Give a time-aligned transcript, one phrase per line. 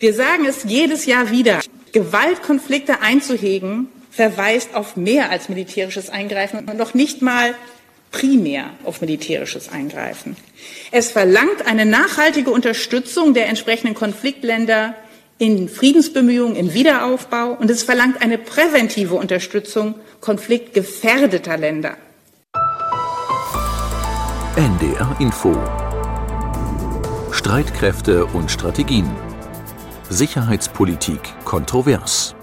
[0.00, 1.60] Wir sagen es jedes Jahr wieder.
[1.92, 7.54] Gewaltkonflikte einzuhegen verweist auf mehr als militärisches Eingreifen und noch nicht mal
[8.10, 10.38] primär auf militärisches Eingreifen.
[10.90, 14.94] Es verlangt eine nachhaltige Unterstützung der entsprechenden Konfliktländer
[15.36, 21.96] in Friedensbemühungen, im Wiederaufbau und es verlangt eine präventive Unterstützung konfliktgefährdeter Länder.
[24.56, 25.54] NDR Info
[27.32, 29.10] Streitkräfte und Strategien
[30.12, 32.34] Sicherheitspolitik kontrovers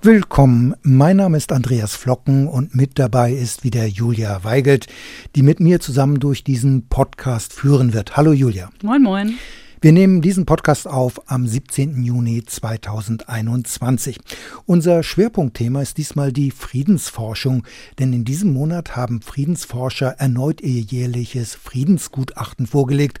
[0.00, 4.86] Willkommen, mein Name ist Andreas Flocken und mit dabei ist wieder Julia Weigelt,
[5.34, 8.16] die mit mir zusammen durch diesen Podcast führen wird.
[8.16, 8.70] Hallo Julia.
[8.84, 9.34] Moin, moin.
[9.84, 12.04] Wir nehmen diesen Podcast auf am 17.
[12.04, 14.18] Juni 2021.
[14.64, 17.64] Unser Schwerpunktthema ist diesmal die Friedensforschung,
[17.98, 23.20] denn in diesem Monat haben Friedensforscher erneut ihr jährliches Friedensgutachten vorgelegt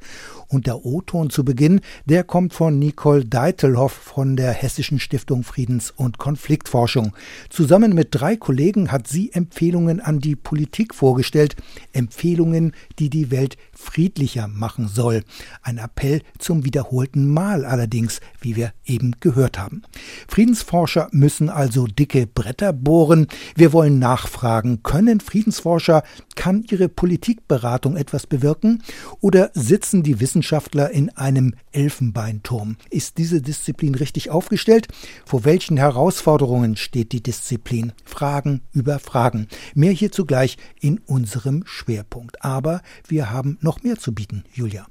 [0.54, 5.90] und der O-Ton zu Beginn, der kommt von Nicole Deitelhoff von der Hessischen Stiftung Friedens-
[5.90, 7.12] und Konfliktforschung.
[7.50, 11.56] Zusammen mit drei Kollegen hat sie Empfehlungen an die Politik vorgestellt,
[11.92, 15.24] Empfehlungen, die die Welt friedlicher machen soll.
[15.62, 19.82] Ein Appell zum wiederholten Mal allerdings, wie wir eben gehört haben.
[20.28, 23.26] Friedensforscher müssen also dicke Bretter bohren.
[23.56, 28.82] Wir wollen nachfragen, können Friedensforscher, kann ihre Politikberatung etwas bewirken
[29.20, 32.76] oder sitzen die Wissenschaftler in einem Elfenbeinturm.
[32.90, 34.88] Ist diese Disziplin richtig aufgestellt?
[35.24, 37.92] Vor welchen Herausforderungen steht die Disziplin?
[38.04, 39.48] Fragen über Fragen.
[39.74, 42.44] Mehr hierzu gleich in unserem Schwerpunkt.
[42.44, 44.86] Aber wir haben noch mehr zu bieten, Julia.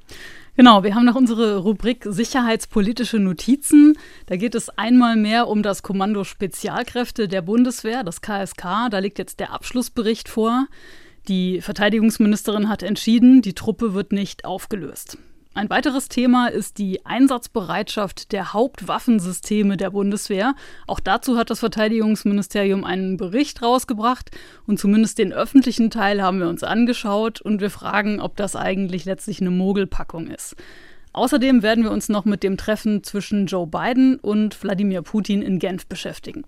[0.55, 3.97] Genau, wir haben noch unsere Rubrik Sicherheitspolitische Notizen.
[4.28, 8.89] Da geht es einmal mehr um das Kommando Spezialkräfte der Bundeswehr, das KSK.
[8.91, 10.67] Da liegt jetzt der Abschlussbericht vor.
[11.27, 15.17] Die Verteidigungsministerin hat entschieden, die Truppe wird nicht aufgelöst.
[15.55, 20.55] Ein weiteres Thema ist die Einsatzbereitschaft der Hauptwaffensysteme der Bundeswehr.
[20.88, 24.31] Auch dazu hat das Verteidigungsministerium einen Bericht rausgebracht
[24.66, 29.06] und zumindest den öffentlichen Teil haben wir uns angeschaut und wir fragen, ob das eigentlich
[29.06, 30.56] letztlich eine Mogelpackung ist.
[31.13, 35.59] Außerdem werden wir uns noch mit dem Treffen zwischen Joe Biden und Wladimir Putin in
[35.59, 36.44] Genf beschäftigen.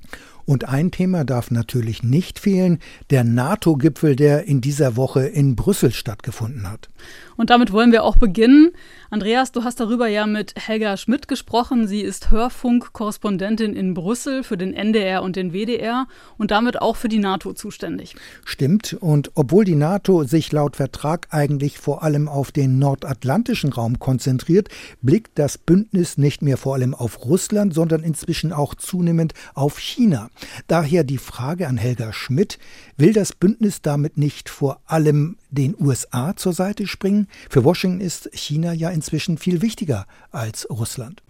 [0.46, 2.80] Und ein Thema darf natürlich nicht fehlen,
[3.12, 6.90] der NATO-Gipfel, der in dieser Woche in Brüssel stattgefunden hat.
[7.38, 8.72] Und damit wollen wir auch beginnen.
[9.10, 11.88] Andreas, du hast darüber ja mit Helga Schmidt gesprochen.
[11.88, 16.08] Sie ist Hörfunk-Korrespondentin in Brüssel für den NDR und den WDR
[16.38, 18.16] und damit auch für die NATO zuständig.
[18.44, 18.98] Stimmt.
[19.00, 24.70] Und obwohl die NATO sich laut Vertrag eigentlich vor allem auf den nordatlantischen Raum konzentriert,
[25.02, 30.30] blickt das Bündnis nicht mehr vor allem auf Russland, sondern inzwischen auch zunehmend auf China.
[30.68, 32.60] Daher die Frage an Helga Schmidt,
[32.98, 37.28] will das Bündnis damit nicht vor allem den USA zur Seite springen?
[37.50, 41.24] Für Washington ist China ja inzwischen viel wichtiger als Russland.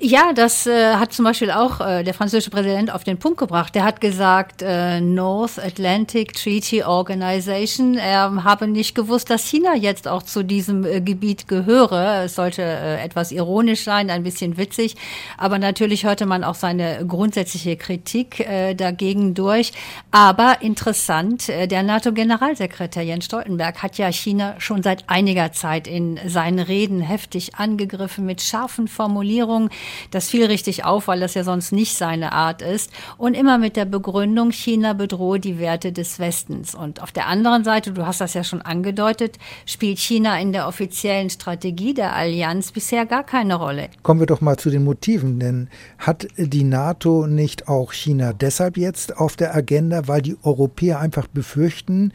[0.00, 3.74] Ja, das äh, hat zum Beispiel auch äh, der französische Präsident auf den Punkt gebracht.
[3.74, 7.96] Der hat gesagt, äh, North Atlantic Treaty Organization.
[7.96, 12.22] Er habe nicht gewusst, dass China jetzt auch zu diesem äh, Gebiet gehöre.
[12.26, 14.94] Es sollte äh, etwas ironisch sein, ein bisschen witzig.
[15.36, 19.72] Aber natürlich hörte man auch seine grundsätzliche Kritik äh, dagegen durch.
[20.12, 26.20] Aber interessant, äh, der NATO-Generalsekretär Jens Stoltenberg hat ja China schon seit einiger Zeit in
[26.24, 29.70] seinen Reden heftig angegriffen mit scharfen Formulierungen.
[30.10, 32.90] Das fiel richtig auf, weil das ja sonst nicht seine Art ist.
[33.16, 36.74] Und immer mit der Begründung, China bedrohe die Werte des Westens.
[36.74, 40.68] Und auf der anderen Seite, du hast das ja schon angedeutet, spielt China in der
[40.68, 43.88] offiziellen Strategie der Allianz bisher gar keine Rolle.
[44.02, 45.68] Kommen wir doch mal zu den Motiven, denn
[45.98, 51.26] hat die NATO nicht auch China deshalb jetzt auf der Agenda, weil die Europäer einfach
[51.26, 52.12] befürchten,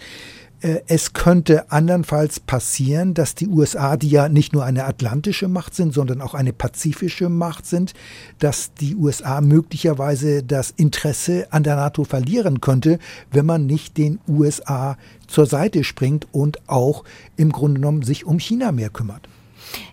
[0.64, 5.94] es könnte andernfalls passieren, dass die USA, die ja nicht nur eine atlantische Macht sind,
[5.94, 7.94] sondern auch eine pazifische Macht sind,
[8.40, 14.20] dass die USA möglicherweise das Interesse an der NATO verlieren könnte, wenn man nicht den
[14.26, 14.98] USA
[15.28, 17.04] zur Seite springt und auch
[17.36, 19.28] im Grunde genommen sich um China mehr kümmert.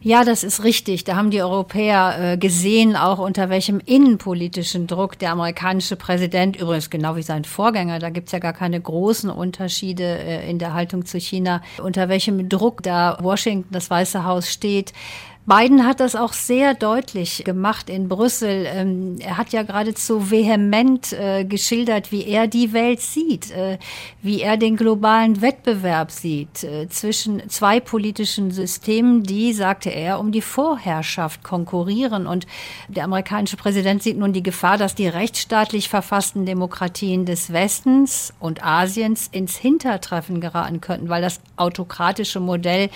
[0.02, 1.04] Ja, das ist richtig.
[1.04, 6.90] Da haben die Europäer äh, gesehen, auch unter welchem innenpolitischen Druck der amerikanische Präsident, übrigens
[6.90, 11.04] genau wie sein Vorgänger, da gibt's ja gar keine großen Unterschiede äh, in der Haltung
[11.04, 14.92] zu China, unter welchem Druck da Washington, das Weiße Haus steht.
[15.50, 18.66] Biden hat das auch sehr deutlich gemacht in Brüssel.
[18.68, 23.78] Ähm, er hat ja geradezu vehement äh, geschildert, wie er die Welt sieht, äh,
[24.22, 30.30] wie er den globalen Wettbewerb sieht äh, zwischen zwei politischen Systemen, die, sagte er, um
[30.30, 32.28] die Vorherrschaft konkurrieren.
[32.28, 32.46] Und
[32.86, 38.64] der amerikanische Präsident sieht nun die Gefahr, dass die rechtsstaatlich verfassten Demokratien des Westens und
[38.64, 42.88] Asiens ins Hintertreffen geraten könnten, weil das autokratische Modell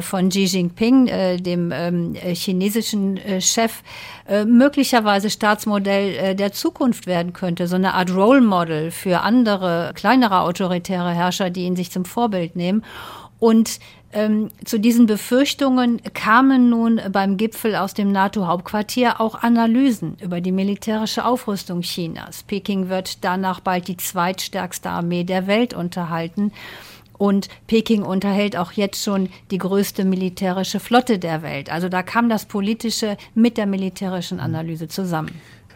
[0.00, 1.06] von Xi Jinping,
[1.40, 3.82] dem ähm, chinesischen äh, Chef
[4.28, 9.92] äh, möglicherweise Staatsmodell äh, der Zukunft werden könnte, so eine Art Role Model für andere,
[9.94, 12.84] kleinere autoritäre Herrscher, die ihn sich zum Vorbild nehmen.
[13.38, 13.78] Und
[14.12, 20.50] ähm, zu diesen Befürchtungen kamen nun beim Gipfel aus dem NATO-Hauptquartier auch Analysen über die
[20.50, 22.42] militärische Aufrüstung Chinas.
[22.42, 26.52] Peking wird danach bald die zweitstärkste Armee der Welt unterhalten.
[27.18, 31.70] Und Peking unterhält auch jetzt schon die größte militärische Flotte der Welt.
[31.70, 35.32] Also da kam das Politische mit der militärischen Analyse zusammen.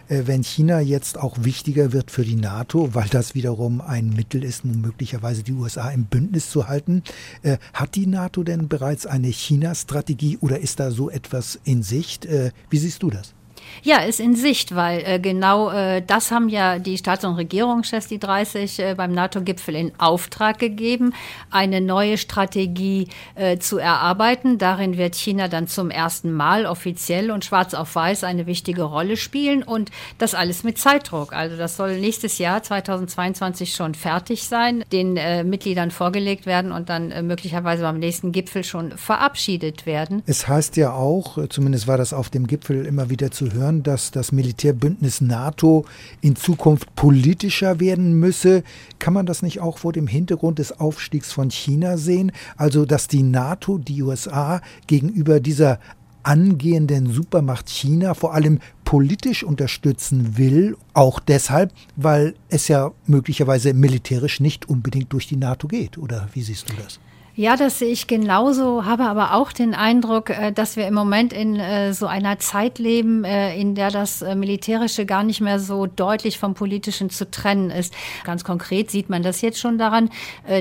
[0.09, 4.45] Äh, wenn China jetzt auch wichtiger wird für die NATO, weil das wiederum ein Mittel
[4.45, 7.03] ist, um möglicherweise die USA im Bündnis zu halten.
[7.43, 12.27] Äh, hat die NATO denn bereits eine China-Strategie oder ist da so etwas in Sicht?
[12.27, 13.35] Äh, wie siehst du das?
[13.83, 18.07] Ja, ist in Sicht, weil äh, genau äh, das haben ja die Staats- und Regierungschefs,
[18.09, 21.15] die 30, äh, beim NATO-Gipfel in Auftrag gegeben,
[21.51, 24.59] eine neue Strategie äh, zu erarbeiten.
[24.59, 29.17] Darin wird China dann zum ersten Mal offiziell und schwarz auf weiß eine wichtige Rolle
[29.17, 31.33] spielen und das alles mit Zeitdruck.
[31.33, 36.89] Also das soll nächstes Jahr 2022 schon fertig sein, den äh, Mitgliedern vorgelegt werden und
[36.89, 40.23] dann äh, möglicherweise beim nächsten Gipfel schon verabschiedet werden.
[40.27, 44.11] Es heißt ja auch, zumindest war das auf dem Gipfel immer wieder zu hören, dass
[44.11, 45.85] das Militärbündnis NATO
[46.21, 48.63] in Zukunft politischer werden müsse.
[48.99, 52.33] Kann man das nicht auch vor dem Hintergrund des Aufstiegs von China sehen?
[52.57, 55.79] Also, dass die NATO, die USA gegenüber dieser
[56.23, 64.41] angehenden Supermacht China vor allem politisch unterstützen will, auch deshalb, weil es ja möglicherweise militärisch
[64.41, 65.99] nicht unbedingt durch die NATO geht.
[65.99, 67.01] Oder wie siehst du das?
[67.35, 71.33] Ja, das sehe ich genauso, habe aber auch den Eindruck, äh, dass wir im Moment
[71.33, 75.87] in äh, so einer Zeit leben, äh, in der das Militärische gar nicht mehr so
[75.87, 77.95] deutlich vom Politischen zu trennen ist.
[78.25, 80.11] Ganz konkret sieht man das jetzt schon daran,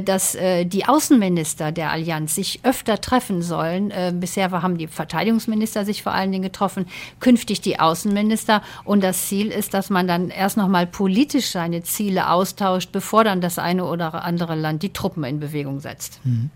[0.06, 3.92] dass die Außenminister der Allianz sich öfter treffen sollen.
[4.20, 6.86] Bisher haben die Verteidigungsminister sich vor allen Dingen getroffen,
[7.20, 8.62] künftig die Außenminister.
[8.84, 13.24] Und das Ziel ist, dass man dann erst noch mal politisch seine Ziele austauscht, bevor
[13.24, 16.20] dann das eine oder andere Land die Truppen in Bewegung setzt.
[16.24, 16.50] Mhm.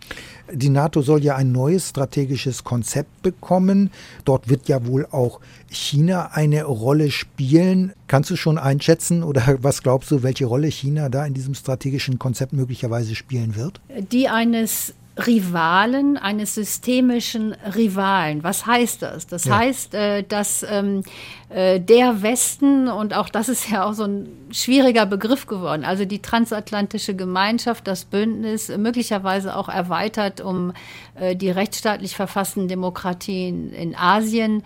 [0.51, 3.89] Die NATO soll ja ein neues strategisches Konzept bekommen.
[4.25, 7.93] Dort wird ja wohl auch China eine Rolle spielen.
[8.07, 12.19] Kannst du schon einschätzen oder was glaubst du, welche Rolle China da in diesem strategischen
[12.19, 13.81] Konzept möglicherweise spielen wird?
[14.11, 18.43] Die eines Rivalen, eines systemischen Rivalen.
[18.43, 19.27] Was heißt das?
[19.27, 19.57] Das ja.
[19.59, 21.03] heißt, äh, dass ähm,
[21.49, 26.03] äh, der Westen, und auch das ist ja auch so ein schwieriger Begriff geworden, also
[26.03, 30.73] die transatlantische Gemeinschaft, das Bündnis, möglicherweise auch erweitert um
[31.17, 34.63] äh, die rechtsstaatlich verfassten Demokratien in Asien,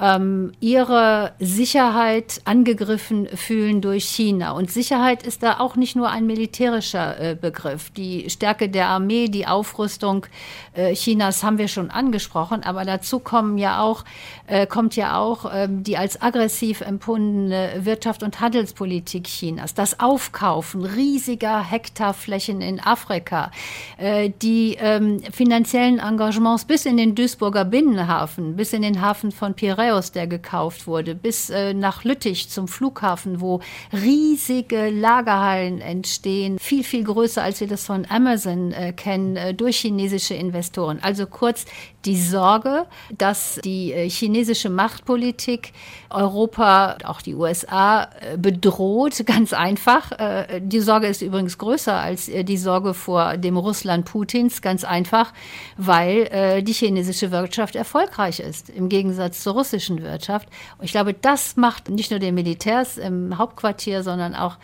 [0.00, 4.52] ähm, ihre Sicherheit angegriffen fühlen durch China.
[4.52, 7.90] Und Sicherheit ist da auch nicht nur ein militärischer äh, Begriff.
[7.90, 10.26] Die Stärke der Armee, die Aufrüstung
[10.74, 14.04] äh, Chinas haben wir schon angesprochen, aber dazu kommen ja auch,
[14.50, 20.84] äh, kommt ja auch ähm, die als aggressiv empfundene Wirtschaft und Handelspolitik Chinas, das Aufkaufen
[20.84, 23.52] riesiger Hektarflächen in Afrika,
[23.96, 29.54] äh, die ähm, finanziellen Engagements bis in den Duisburger Binnenhafen, bis in den Hafen von
[29.54, 33.60] Piraeus, der gekauft wurde, bis äh, nach Lüttich zum Flughafen, wo
[33.92, 39.78] riesige Lagerhallen entstehen, viel, viel größer, als wir das von Amazon äh, kennen, äh, durch
[39.78, 40.98] chinesische Investoren.
[41.02, 41.66] Also kurz
[42.04, 42.86] die Sorge,
[43.16, 45.72] dass die äh, chinesische Machtpolitik
[46.10, 50.12] Europa, auch die USA äh, bedroht, ganz einfach.
[50.12, 55.32] Äh, die Sorge ist übrigens größer als die Sorge vor dem Russland Putins, ganz einfach,
[55.76, 60.48] weil die chinesische Wirtschaft erfolgreich ist, im Gegensatz zur russischen Wirtschaft.
[60.78, 64.56] Und ich glaube, das macht nicht nur den Militärs im Hauptquartier, sondern auch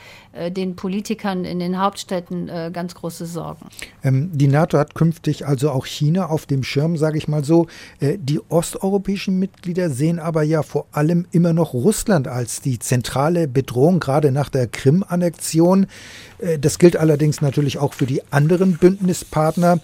[0.50, 3.66] den Politikern in den Hauptstädten ganz große Sorgen.
[4.02, 7.66] Ähm, die NATO hat künftig also auch China auf dem Schirm, sage ich mal so.
[8.00, 13.46] Äh, die osteuropäischen Mitglieder sehen aber ja vor allem immer noch Russland als die zentrale
[13.46, 15.86] Bedrohung, gerade nach der Krim-Annexion.
[16.38, 19.80] Äh, das gilt allerdings natürlich auch für die anderen Bündnispartner.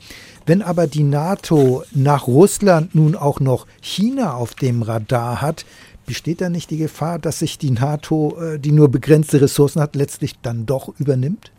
[0.46, 5.64] Wenn aber die NATO nach Russland nun auch noch China auf dem Radar hat,
[6.06, 9.94] besteht da nicht die Gefahr, dass sich die NATO, äh, die nur begrenzte Ressourcen hat,
[9.94, 11.52] letztlich dann doch übernimmt?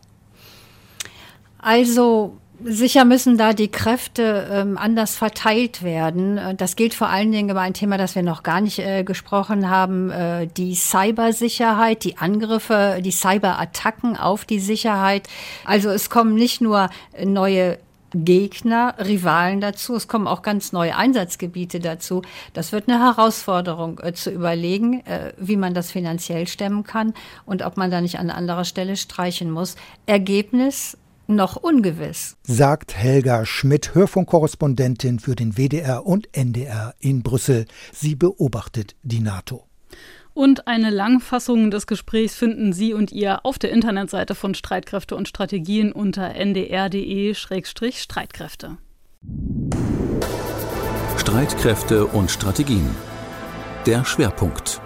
[1.60, 6.38] Also Sicher müssen da die Kräfte ähm, anders verteilt werden.
[6.38, 9.04] Äh, das gilt vor allen Dingen über ein Thema, das wir noch gar nicht äh,
[9.04, 15.28] gesprochen haben, äh, die Cybersicherheit, die Angriffe, die Cyberattacken auf die Sicherheit.
[15.66, 16.90] Also es kommen nicht nur
[17.24, 17.80] neue
[18.14, 19.96] Gegner, Rivalen dazu.
[19.96, 22.22] Es kommen auch ganz neue Einsatzgebiete dazu.
[22.54, 27.14] Das wird eine Herausforderung äh, zu überlegen, äh, wie man das finanziell stemmen kann
[27.46, 29.76] und ob man da nicht an anderer Stelle streichen muss.
[30.06, 37.66] Ergebnis noch ungewiss, sagt Helga Schmidt, Hörfunkkorrespondentin für den WDR und NDR in Brüssel.
[37.92, 39.66] Sie beobachtet die NATO.
[40.34, 45.28] Und eine Langfassung des Gesprächs finden Sie und ihr auf der Internetseite von Streitkräfte und
[45.28, 48.78] Strategien unter ndr.de-streitkräfte.
[51.18, 52.90] Streitkräfte und Strategien.
[53.86, 54.82] Der Schwerpunkt.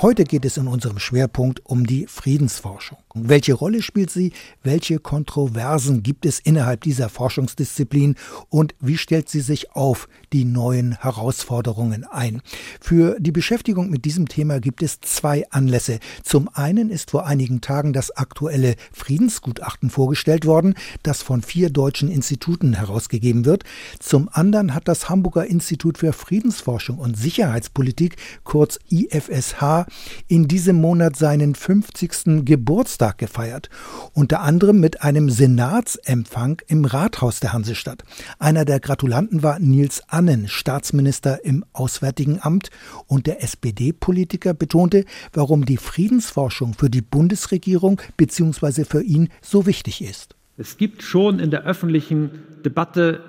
[0.00, 2.98] Heute geht es in unserem Schwerpunkt um die Friedensforschung.
[3.14, 4.32] Welche Rolle spielt sie?
[4.62, 8.14] Welche Kontroversen gibt es innerhalb dieser Forschungsdisziplin?
[8.48, 12.40] Und wie stellt sie sich auf die neuen Herausforderungen ein?
[12.80, 15.98] Für die Beschäftigung mit diesem Thema gibt es zwei Anlässe.
[16.22, 22.10] Zum einen ist vor einigen Tagen das aktuelle Friedensgutachten vorgestellt worden, das von vier deutschen
[22.10, 23.64] Instituten herausgegeben wird.
[23.98, 29.84] Zum anderen hat das Hamburger Institut für Friedensforschung und Sicherheitspolitik, kurz IFSH,
[30.28, 32.46] in diesem Monat seinen 50.
[32.46, 33.68] Geburtstag gefeiert,
[34.14, 38.04] unter anderem mit einem Senatsempfang im Rathaus der Hansestadt.
[38.38, 42.70] Einer der Gratulanten war Nils Annen, Staatsminister im Auswärtigen Amt,
[43.06, 48.84] und der SPD-Politiker betonte, warum die Friedensforschung für die Bundesregierung bzw.
[48.84, 50.36] für ihn so wichtig ist.
[50.56, 52.30] Es gibt schon in der öffentlichen
[52.64, 53.20] Debatte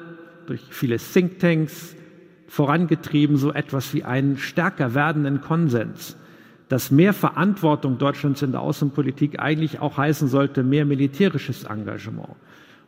[0.46, 1.96] durch viele Thinktanks
[2.48, 6.16] vorangetrieben so etwas wie einen stärker werdenden Konsens
[6.74, 12.32] dass mehr Verantwortung Deutschlands in der Außenpolitik eigentlich auch heißen sollte, mehr militärisches Engagement.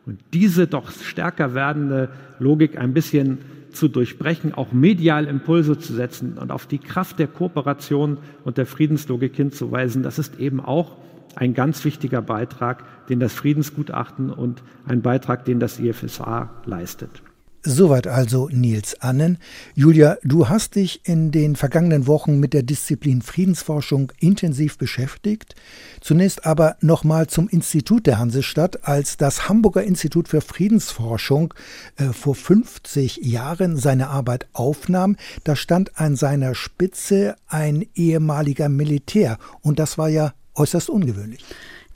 [0.06, 2.08] Und diese doch stärker werdende
[2.40, 3.38] Logik ein bisschen
[3.70, 8.66] zu durchbrechen, auch medial Impulse zu setzen und auf die Kraft der Kooperation und der
[8.66, 10.96] Friedenslogik hinzuweisen, das ist eben auch
[11.36, 17.22] ein ganz wichtiger Beitrag, den das Friedensgutachten und ein Beitrag, den das IFSA leistet.
[17.68, 19.38] Soweit also Nils Annen.
[19.74, 25.56] Julia, du hast dich in den vergangenen Wochen mit der Disziplin Friedensforschung intensiv beschäftigt.
[26.00, 28.86] Zunächst aber nochmal zum Institut der Hansestadt.
[28.86, 31.54] Als das Hamburger Institut für Friedensforschung
[31.96, 39.38] äh, vor 50 Jahren seine Arbeit aufnahm, da stand an seiner Spitze ein ehemaliger Militär.
[39.60, 41.44] Und das war ja äußerst ungewöhnlich.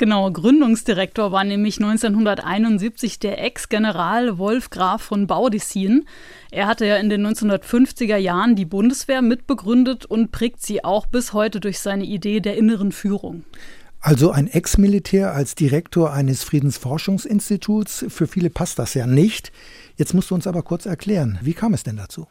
[0.01, 6.07] Genau, Gründungsdirektor war nämlich 1971 der Ex-General Wolf Graf von Baudissin.
[6.51, 11.35] Er hatte ja in den 1950er Jahren die Bundeswehr mitbegründet und prägt sie auch bis
[11.35, 13.45] heute durch seine Idee der inneren Führung.
[14.01, 19.53] Also ein Ex-Militär als Direktor eines Friedensforschungsinstituts, für viele passt das ja nicht.
[20.01, 22.27] Jetzt musst du uns aber kurz erklären, wie kam es denn dazu?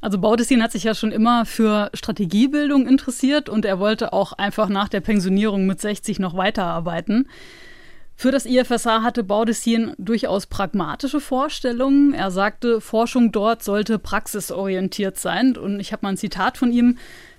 [0.00, 4.68] Also Baudissin hat sich ja schon immer für Strategiebildung interessiert und er wollte auch einfach
[4.68, 7.28] nach der Pensionierung mit 60 noch weiterarbeiten.
[8.16, 12.12] Für das IFSA hatte Baudissin durchaus pragmatische Vorstellungen.
[12.12, 15.56] Er sagte, Forschung dort sollte praxisorientiert sein.
[15.56, 16.98] Und ich habe mal ein Zitat von ihm.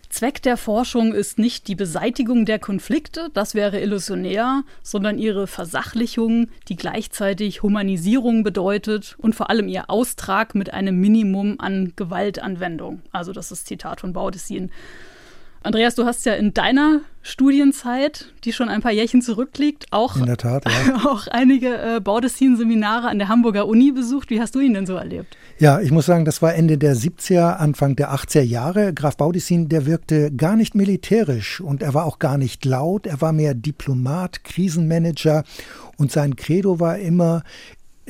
[0.10, 6.48] Zweck der Forschung ist nicht die Beseitigung der Konflikte, das wäre illusionär, sondern ihre Versachlichung,
[6.70, 13.02] die gleichzeitig Humanisierung bedeutet und vor allem ihr Austrag mit einem Minimum an Gewaltanwendung.
[13.12, 14.72] Also das ist Zitat von Baudissin.
[15.68, 20.26] Andreas, du hast ja in deiner Studienzeit, die schon ein paar Jährchen zurückliegt, auch, in
[20.26, 20.96] der Tat, ja.
[21.06, 24.30] auch einige äh, Baudessin-Seminare an der Hamburger Uni besucht.
[24.30, 25.36] Wie hast du ihn denn so erlebt?
[25.60, 28.94] Ja, ich muss sagen, das war Ende der 70er, Anfang der 80er Jahre.
[28.94, 33.06] Graf Baudissin, der wirkte gar nicht militärisch und er war auch gar nicht laut.
[33.06, 35.44] Er war mehr Diplomat, Krisenmanager
[35.98, 37.44] und sein Credo war immer,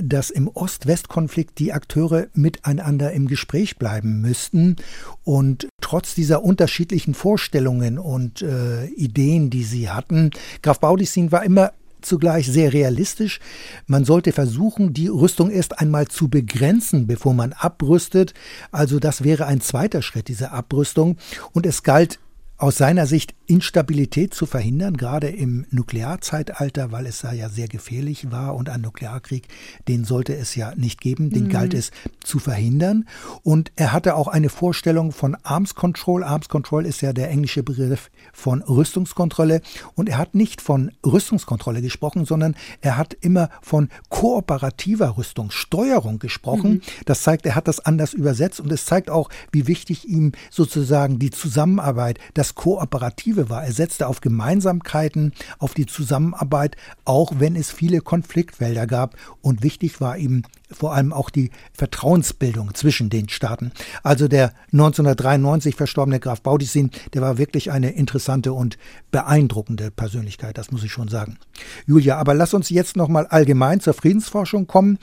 [0.02, 4.76] dass im Ost-West-Konflikt die Akteure miteinander im Gespräch bleiben müssten.
[5.24, 11.74] Und trotz dieser unterschiedlichen Vorstellungen und äh, Ideen, die sie hatten, Graf Baudissin war immer
[12.02, 13.40] zugleich sehr realistisch.
[13.86, 18.34] Man sollte versuchen, die Rüstung erst einmal zu begrenzen, bevor man abrüstet.
[18.72, 21.18] Also das wäre ein zweiter Schritt, diese Abrüstung.
[21.54, 22.20] Und es galt
[22.58, 28.30] aus seiner Sicht Instabilität zu verhindern, gerade im Nuklearzeitalter, weil es da ja sehr gefährlich
[28.30, 29.48] war und ein Nuklearkrieg,
[29.88, 31.50] den sollte es ja nicht geben, den mhm.
[31.50, 33.08] galt es zu verhindern.
[33.44, 36.24] Und er hatte auch eine Vorstellung von Arms Control.
[36.24, 39.62] Arms Control ist ja der englische Begriff von Rüstungskontrolle.
[39.96, 46.72] Und er hat nicht von Rüstungskontrolle gesprochen, sondern er hat immer von kooperativer Rüstungssteuerung gesprochen.
[46.72, 46.82] Mhm.
[47.06, 51.18] Das zeigt, er hat das anders übersetzt und es zeigt auch, wie wichtig ihm sozusagen
[51.18, 53.64] die Zusammenarbeit, das Kooperative Perspektive war.
[53.64, 56.76] Er setzte auf Gemeinsamkeiten, auf die Zusammenarbeit,
[57.06, 59.16] auch wenn es viele Konfliktfelder gab.
[59.42, 63.72] Und wichtig war ihm vor allem auch die Vertrauensbildung zwischen den Staaten.
[64.04, 68.78] Also der 1993 verstorbene Graf Baudissin, der war wirklich eine interessante und
[69.12, 71.38] beeindruckende Persönlichkeit, das muss ich schon sagen.
[71.86, 75.00] Julia, aber lass uns jetzt noch mal allgemein zur Friedensforschung kommen,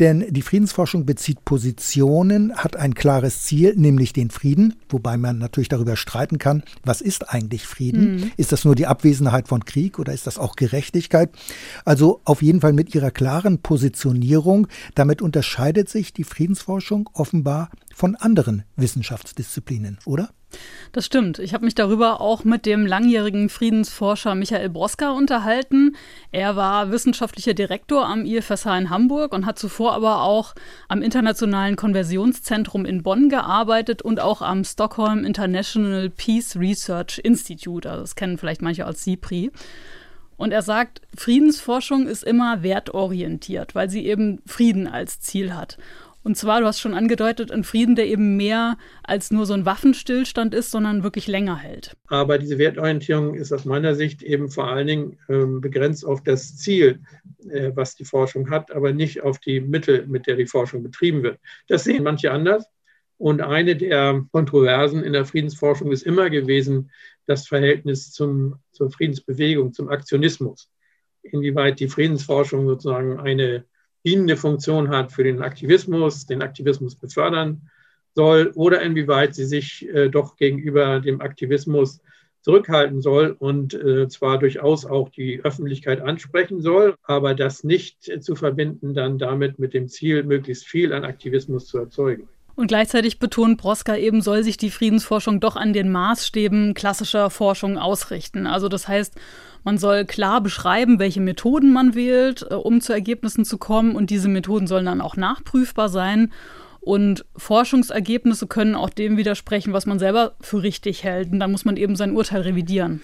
[0.00, 5.68] denn die Friedensforschung bezieht Positionen, hat ein klares Ziel, nämlich den Frieden, wobei man natürlich
[5.68, 8.16] darüber streiten kann, was ist eigentlich Frieden?
[8.16, 8.30] Mhm.
[8.36, 11.30] Ist das nur die Abwesenheit von Krieg oder ist das auch Gerechtigkeit?
[11.84, 14.66] Also auf jeden Fall mit ihrer klaren Positionierung,
[15.04, 20.30] damit unterscheidet sich die Friedensforschung offenbar von anderen Wissenschaftsdisziplinen, oder?
[20.92, 21.38] Das stimmt.
[21.40, 25.94] Ich habe mich darüber auch mit dem langjährigen Friedensforscher Michael Broska unterhalten.
[26.32, 30.54] Er war wissenschaftlicher Direktor am IFSH in Hamburg und hat zuvor aber auch
[30.88, 37.90] am Internationalen Konversionszentrum in Bonn gearbeitet und auch am Stockholm International Peace Research Institute.
[37.90, 39.50] Also das kennen vielleicht manche als SIPRI.
[40.36, 45.78] Und er sagt, Friedensforschung ist immer wertorientiert, weil sie eben Frieden als Ziel hat.
[46.24, 49.66] Und zwar, du hast schon angedeutet, ein Frieden, der eben mehr als nur so ein
[49.66, 51.94] Waffenstillstand ist, sondern wirklich länger hält.
[52.08, 56.56] Aber diese Wertorientierung ist aus meiner Sicht eben vor allen Dingen ähm, begrenzt auf das
[56.56, 57.00] Ziel,
[57.50, 61.22] äh, was die Forschung hat, aber nicht auf die Mittel, mit der die Forschung betrieben
[61.22, 61.38] wird.
[61.68, 62.64] Das sehen manche anders.
[63.18, 66.90] Und eine der Kontroversen in der Friedensforschung ist immer gewesen
[67.26, 70.70] das Verhältnis zum, zur Friedensbewegung, zum Aktionismus.
[71.22, 73.64] Inwieweit die Friedensforschung sozusagen eine
[74.04, 77.70] dienende Funktion hat für den Aktivismus, den Aktivismus befördern
[78.14, 82.00] soll oder inwieweit sie sich äh, doch gegenüber dem Aktivismus
[82.42, 88.20] zurückhalten soll und äh, zwar durchaus auch die Öffentlichkeit ansprechen soll, aber das nicht äh,
[88.20, 92.28] zu verbinden dann damit mit dem Ziel, möglichst viel an Aktivismus zu erzeugen.
[92.56, 97.78] Und gleichzeitig betont Broska eben, soll sich die Friedensforschung doch an den Maßstäben klassischer Forschung
[97.78, 98.46] ausrichten.
[98.46, 99.14] Also das heißt,
[99.64, 103.96] man soll klar beschreiben, welche Methoden man wählt, äh, um zu Ergebnissen zu kommen.
[103.96, 106.32] Und diese Methoden sollen dann auch nachprüfbar sein.
[106.80, 111.32] Und Forschungsergebnisse können auch dem widersprechen, was man selber für richtig hält.
[111.32, 113.00] Und dann muss man eben sein Urteil revidieren.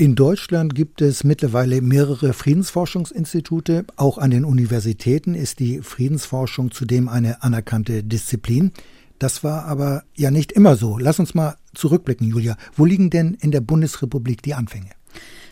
[0.00, 3.84] In Deutschland gibt es mittlerweile mehrere Friedensforschungsinstitute.
[3.96, 8.72] Auch an den Universitäten ist die Friedensforschung zudem eine anerkannte Disziplin.
[9.18, 10.96] Das war aber ja nicht immer so.
[10.96, 12.56] Lass uns mal zurückblicken, Julia.
[12.74, 14.88] Wo liegen denn in der Bundesrepublik die Anfänge?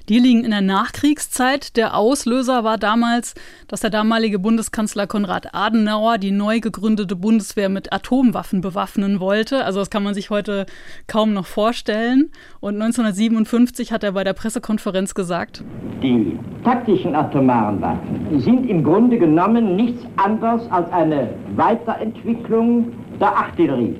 [0.08, 1.76] Die liegen in der Nachkriegszeit.
[1.76, 3.34] Der Auslöser war damals,
[3.66, 9.66] dass der damalige Bundeskanzler Konrad Adenauer die neu gegründete Bundeswehr mit Atomwaffen bewaffnen wollte.
[9.66, 10.64] Also das kann man sich heute
[11.08, 12.30] kaum noch vorstellen.
[12.60, 15.62] Und 1957 hat er bei der Pressekonferenz gesagt,
[16.02, 23.96] die taktischen atomaren Waffen sind im Grunde genommen nichts anderes als eine Weiterentwicklung der Artillerie.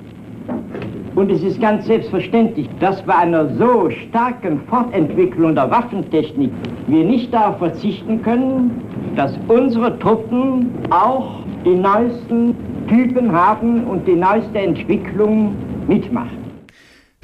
[1.15, 6.51] Und es ist ganz selbstverständlich, dass bei einer so starken Fortentwicklung der Waffentechnik
[6.87, 8.71] wir nicht darauf verzichten können,
[9.15, 11.25] dass unsere Truppen auch
[11.65, 12.55] die neuesten
[12.87, 15.55] Typen haben und die neueste Entwicklung
[15.87, 16.38] mitmachen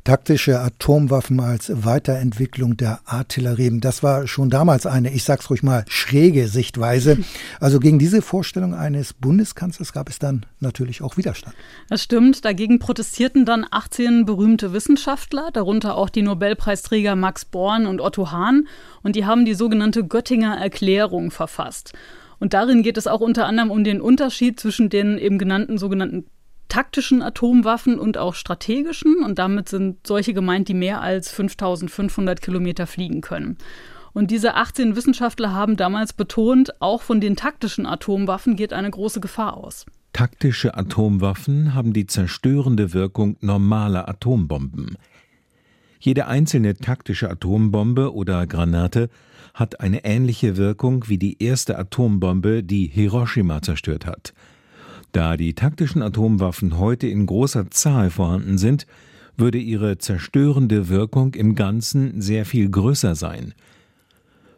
[0.06, 3.80] taktische Atomwaffen als Weiterentwicklung der Artillerie.
[3.80, 7.18] Das war schon damals eine, ich sag's ruhig mal, schräge Sichtweise.
[7.60, 11.56] Also gegen diese Vorstellung eines Bundeskanzlers gab es dann natürlich auch Widerstand.
[11.90, 12.46] Das stimmt.
[12.46, 18.68] Dagegen protestierten dann 18 berühmte Wissenschaftler, darunter auch die Nobelpreisträger Max Born und Otto Hahn.
[19.02, 21.94] Und die haben die sogenannte Göttinger Erklärung verfasst.
[22.40, 26.26] Und darin geht es auch unter anderem um den Unterschied zwischen den eben genannten sogenannten
[26.68, 29.24] taktischen Atomwaffen und auch strategischen.
[29.24, 33.58] Und damit sind solche gemeint, die mehr als 5500 Kilometer fliegen können.
[34.14, 39.20] Und diese 18 Wissenschaftler haben damals betont, auch von den taktischen Atomwaffen geht eine große
[39.20, 39.86] Gefahr aus.
[40.14, 44.98] Taktische Atomwaffen haben die zerstörende Wirkung normaler Atombomben.
[46.00, 49.10] Jede einzelne taktische Atombombe oder Granate
[49.54, 54.34] hat eine ähnliche Wirkung wie die erste Atombombe, die Hiroshima zerstört hat.
[55.16, 58.86] Da die taktischen Atomwaffen heute in großer Zahl vorhanden sind,
[59.38, 63.54] würde ihre zerstörende Wirkung im Ganzen sehr viel größer sein.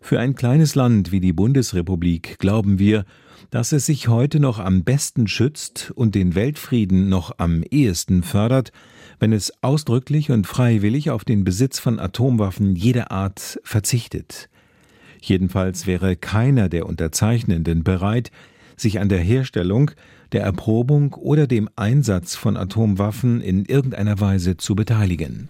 [0.01, 3.05] Für ein kleines Land wie die Bundesrepublik glauben wir,
[3.51, 8.71] dass es sich heute noch am besten schützt und den Weltfrieden noch am ehesten fördert,
[9.19, 14.49] wenn es ausdrücklich und freiwillig auf den Besitz von Atomwaffen jeder Art verzichtet.
[15.21, 18.31] Jedenfalls wäre keiner der Unterzeichnenden bereit,
[18.75, 19.91] sich an der Herstellung
[20.31, 25.49] der Erprobung oder dem Einsatz von Atomwaffen in irgendeiner Weise zu beteiligen.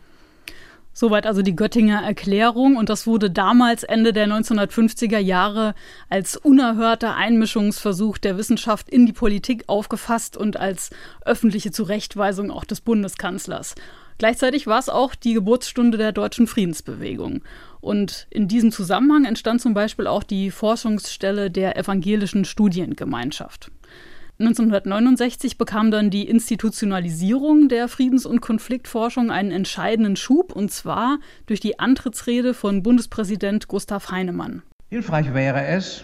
[1.00, 5.76] Soweit also die Göttinger Erklärung und das wurde damals Ende der 1950er Jahre
[6.10, 10.90] als unerhörter Einmischungsversuch der Wissenschaft in die Politik aufgefasst und als
[11.24, 13.76] öffentliche Zurechtweisung auch des Bundeskanzlers.
[14.18, 17.44] Gleichzeitig war es auch die Geburtsstunde der deutschen Friedensbewegung.
[17.80, 23.72] Und in diesem Zusammenhang entstand zum Beispiel auch die Forschungsstelle der Evangelischen Studiengemeinschaft.
[24.40, 31.60] 1969 bekam dann die Institutionalisierung der Friedens- und Konfliktforschung einen entscheidenden Schub, und zwar durch
[31.60, 34.62] die Antrittsrede von Bundespräsident Gustav Heinemann.
[34.90, 36.04] Hilfreich wäre es,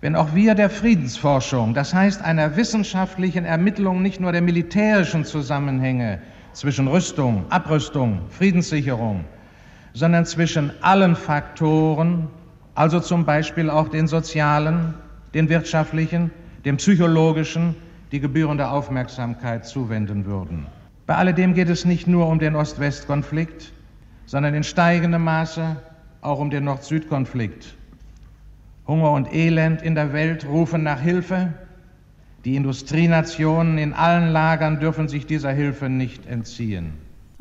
[0.00, 6.20] wenn auch wir der Friedensforschung, das heißt einer wissenschaftlichen Ermittlung nicht nur der militärischen Zusammenhänge
[6.52, 9.24] zwischen Rüstung, Abrüstung, Friedenssicherung,
[9.92, 12.28] sondern zwischen allen Faktoren,
[12.76, 14.94] also zum Beispiel auch den sozialen,
[15.34, 16.30] den wirtschaftlichen,
[16.64, 17.74] dem psychologischen
[18.12, 20.66] die gebührende Aufmerksamkeit zuwenden würden.
[21.06, 23.72] Bei alledem geht es nicht nur um den Ost-West-Konflikt,
[24.26, 25.76] sondern in steigendem Maße
[26.20, 27.74] auch um den Nord-Süd-Konflikt.
[28.86, 31.52] Hunger und Elend in der Welt rufen nach Hilfe.
[32.44, 36.92] Die Industrienationen in allen Lagern dürfen sich dieser Hilfe nicht entziehen.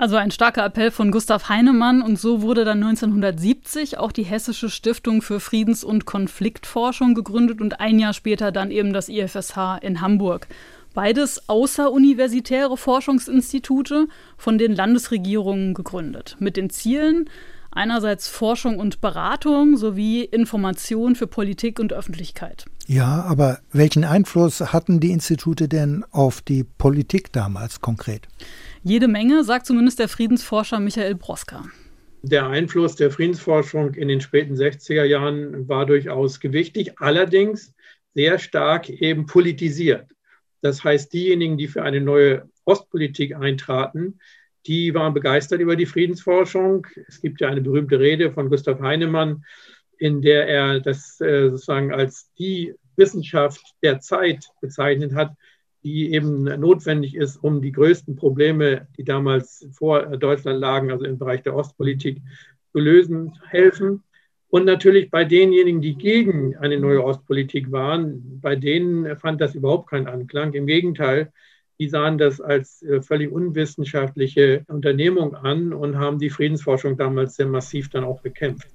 [0.02, 4.72] Also ein starker Appell von Gustav Heinemann und so wurde dann 1970 auch die Hessische
[4.72, 10.02] Stiftung für Friedens- und Konfliktforschung gegründet und ein Jahr später dann eben das IFSH in
[10.02, 10.48] Hamburg.
[10.96, 17.30] Beides außeruniversitäre Forschungsinstitute von den Landesregierungen gegründet, mit den Zielen
[17.70, 22.66] einerseits Forschung und Beratung sowie Information für Politik und Öffentlichkeit.
[22.88, 28.28] Ja, aber welchen Einfluss hatten die Institute denn auf die Politik damals konkret?
[28.84, 31.66] Jede Menge, sagt zumindest der Friedensforscher Michael Broska.
[32.24, 37.76] Der Einfluss der Friedensforschung in den späten 60er Jahren war durchaus gewichtig, allerdings
[38.16, 40.10] sehr stark eben politisiert.
[40.62, 44.20] Das heißt, diejenigen, die für eine neue Ostpolitik eintraten,
[44.66, 46.88] die waren begeistert über die Friedensforschung.
[47.08, 49.46] Es gibt ja eine berühmte Rede von Gustav Heinemann,
[49.98, 55.36] in der er das äh, sozusagen als die Wissenschaft der Zeit bezeichnet hat,
[55.84, 61.18] die eben notwendig ist, um die größten Probleme, die damals vor Deutschland lagen, also im
[61.18, 62.22] Bereich der Ostpolitik,
[62.72, 64.04] zu lösen, helfen.
[64.50, 69.90] Und natürlich bei denjenigen, die gegen eine neue Ostpolitik waren, bei denen fand das überhaupt
[69.90, 70.54] keinen Anklang.
[70.54, 71.32] Im Gegenteil,
[71.80, 77.48] die sahen das als äh, völlig unwissenschaftliche Unternehmung an und haben die Friedensforschung damals sehr
[77.48, 78.68] massiv dann auch bekämpft.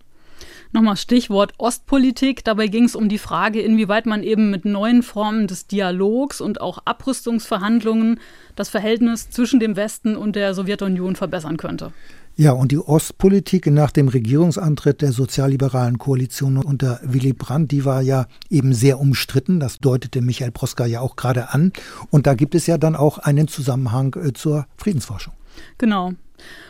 [0.73, 2.45] Nochmal Stichwort Ostpolitik.
[2.45, 6.61] Dabei ging es um die Frage, inwieweit man eben mit neuen Formen des Dialogs und
[6.61, 8.21] auch Abrüstungsverhandlungen
[8.57, 11.93] das Verhältnis zwischen dem Westen und der Sowjetunion verbessern könnte.
[12.39, 18.03] Ja, und die Ostpolitik nach dem Regierungsantritt der sozialliberalen Koalition unter Willy Brandt, die war
[18.03, 19.59] ja eben sehr umstritten.
[19.59, 21.73] Das deutete Michael Proska ja auch gerade an.
[22.11, 25.33] Und da gibt es ja dann auch einen Zusammenhang äh, zur Friedensforschung.
[25.79, 26.13] Genau.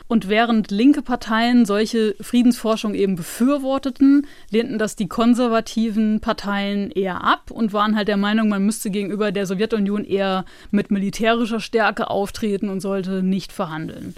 [0.09, 7.50] Und während linke Parteien solche Friedensforschung eben befürworteten, lehnten das die konservativen Parteien eher ab
[7.50, 12.68] und waren halt der Meinung, man müsste gegenüber der Sowjetunion eher mit militärischer Stärke auftreten
[12.68, 14.14] und sollte nicht verhandeln.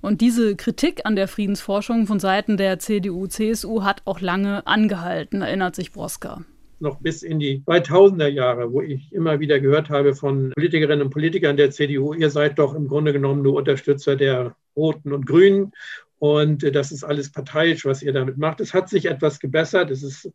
[0.00, 5.74] Und diese Kritik an der Friedensforschung von Seiten der CDU-CSU hat auch lange angehalten, erinnert
[5.74, 6.42] sich Broska
[6.80, 11.10] noch bis in die 2000er Jahre, wo ich immer wieder gehört habe von Politikerinnen und
[11.10, 15.72] Politikern der CDU, ihr seid doch im Grunde genommen nur Unterstützer der Roten und Grünen
[16.18, 18.60] und das ist alles parteiisch, was ihr damit macht.
[18.60, 19.90] Es hat sich etwas gebessert.
[19.90, 20.30] Es ist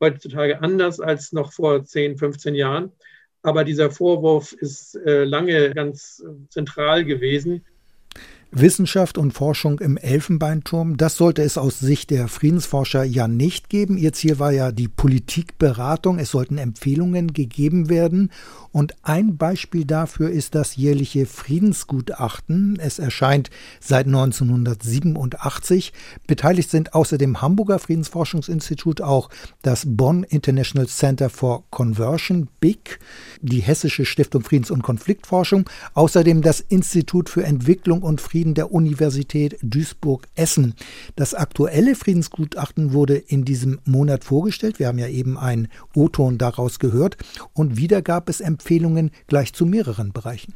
[0.00, 2.92] heutzutage anders als noch vor 10, 15 Jahren.
[3.42, 7.64] Aber dieser Vorwurf ist äh, lange ganz zentral gewesen.
[8.50, 13.98] Wissenschaft und Forschung im Elfenbeinturm, das sollte es aus Sicht der Friedensforscher ja nicht geben.
[13.98, 16.18] Ihr Ziel war ja die Politikberatung.
[16.18, 18.30] Es sollten Empfehlungen gegeben werden.
[18.78, 22.78] Und ein Beispiel dafür ist das jährliche Friedensgutachten.
[22.80, 25.92] Es erscheint seit 1987.
[26.28, 29.30] Beteiligt sind außer dem Hamburger Friedensforschungsinstitut auch
[29.62, 33.00] das Bonn International Center for Conversion, BIC,
[33.40, 38.70] die Hessische Stiftung Friedens- und Konfliktforschung, außerdem das Institut für Entwicklung und Frieden Frieden der
[38.70, 40.74] Universität Duisburg-Essen.
[41.16, 44.78] Das aktuelle Friedensgutachten wurde in diesem Monat vorgestellt.
[44.78, 47.16] Wir haben ja eben einen O-Ton daraus gehört.
[47.54, 48.67] Und wieder gab es Empfehlungen
[49.26, 50.54] gleich zu mehreren Bereichen.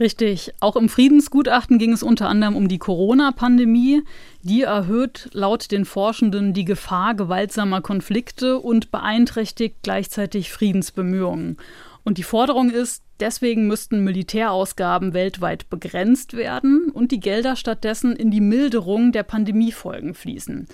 [0.00, 0.54] Richtig.
[0.60, 4.02] Auch im Friedensgutachten ging es unter anderem um die Corona-Pandemie.
[4.42, 11.58] Die erhöht laut den Forschenden die Gefahr gewaltsamer Konflikte und beeinträchtigt gleichzeitig Friedensbemühungen.
[12.02, 18.30] Und die Forderung ist, deswegen müssten Militärausgaben weltweit begrenzt werden und die Gelder stattdessen in
[18.30, 20.66] die Milderung der Pandemiefolgen fließen.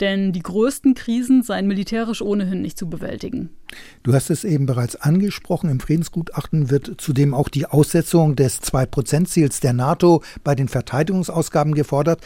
[0.00, 3.50] Denn die größten Krisen seien militärisch ohnehin nicht zu bewältigen.
[4.02, 5.70] Du hast es eben bereits angesprochen.
[5.70, 12.20] Im Friedensgutachten wird zudem auch die Aussetzung des 2-Prozent-Ziels der NATO bei den Verteidigungsausgaben gefordert.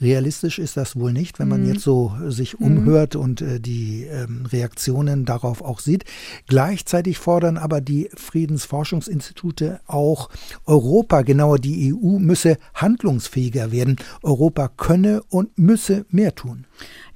[0.00, 1.72] Realistisch ist das wohl nicht, wenn man mhm.
[1.72, 3.20] jetzt so sich umhört mhm.
[3.20, 6.04] und äh, die ähm, Reaktionen darauf auch sieht.
[6.46, 10.30] Gleichzeitig fordern aber die Friedensforschungsinstitute auch
[10.66, 13.96] Europa, genauer die EU, müsse handlungsfähiger werden.
[14.22, 16.66] Europa könne und müsse mehr tun.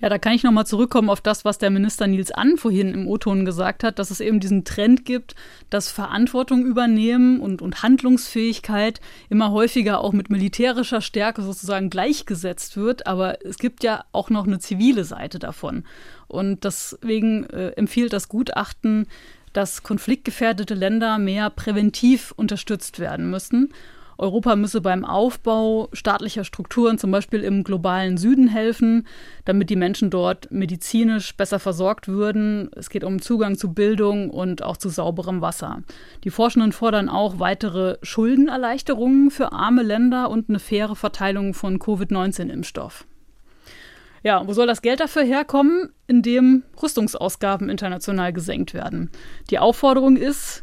[0.02, 3.06] Ja, da kann ich nochmal zurückkommen auf das, was der Minister Nils An vorhin im
[3.06, 5.36] O-Ton gesagt hat, dass es eben diesen Trend gibt,
[5.70, 13.06] dass Verantwortung übernehmen und, und Handlungsfähigkeit immer häufiger auch mit militärischer Stärke sozusagen gleichgesetzt wird.
[13.06, 15.84] Aber es gibt ja auch noch eine zivile Seite davon.
[16.26, 19.06] Und deswegen äh, empfiehlt das Gutachten,
[19.52, 23.72] dass konfliktgefährdete Länder mehr präventiv unterstützt werden müssen.
[24.22, 29.08] Europa müsse beim Aufbau staatlicher Strukturen, zum Beispiel im globalen Süden, helfen,
[29.44, 32.70] damit die Menschen dort medizinisch besser versorgt würden.
[32.76, 35.82] Es geht um Zugang zu Bildung und auch zu sauberem Wasser.
[36.22, 43.04] Die Forschenden fordern auch weitere Schuldenerleichterungen für arme Länder und eine faire Verteilung von Covid-19-Impfstoff.
[44.22, 45.88] Ja, wo soll das Geld dafür herkommen?
[46.06, 49.10] Indem Rüstungsausgaben international gesenkt werden.
[49.50, 50.62] Die Aufforderung ist,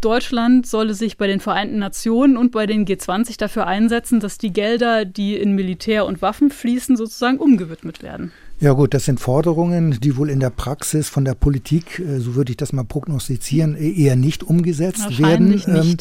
[0.00, 4.52] Deutschland solle sich bei den Vereinten Nationen und bei den G20 dafür einsetzen, dass die
[4.52, 8.32] Gelder, die in Militär und Waffen fließen, sozusagen umgewidmet werden.
[8.58, 12.36] Ja gut, das sind Forderungen, die wohl in der Praxis von der Politik, äh, so
[12.36, 15.48] würde ich das mal prognostizieren, e-, eher nicht umgesetzt werden.
[15.48, 15.68] Nicht.
[15.68, 15.96] Ähm,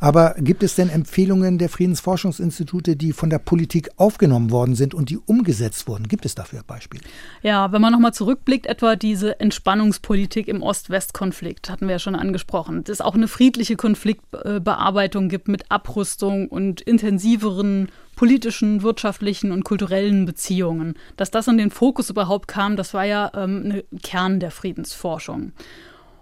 [0.00, 5.10] aber gibt es denn Empfehlungen der Friedensforschungsinstitute, die von der Politik aufgenommen worden sind und
[5.10, 6.08] die umgesetzt wurden?
[6.08, 7.02] Gibt es dafür Beispiele?
[7.42, 12.84] Ja, wenn man nochmal zurückblickt, etwa diese Entspannungspolitik im Ost-West-Konflikt, hatten wir ja schon angesprochen,
[12.84, 17.88] dass es auch eine friedliche Konfliktbearbeitung gibt mit Abrüstung und intensiveren
[18.18, 20.94] politischen, wirtschaftlichen und kulturellen Beziehungen.
[21.16, 25.52] Dass das in den Fokus überhaupt kam, das war ja ähm, ein Kern der Friedensforschung.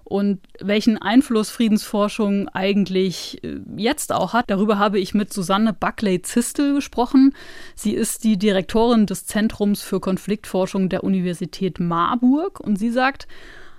[0.04, 6.74] Und welchen Einfluss Friedensforschung eigentlich äh, jetzt auch hat, darüber habe ich mit Susanne Buckley-Zistel
[6.74, 7.34] gesprochen.
[7.74, 13.26] Sie ist die Direktorin des Zentrums für Konfliktforschung der Universität Marburg und sie sagt,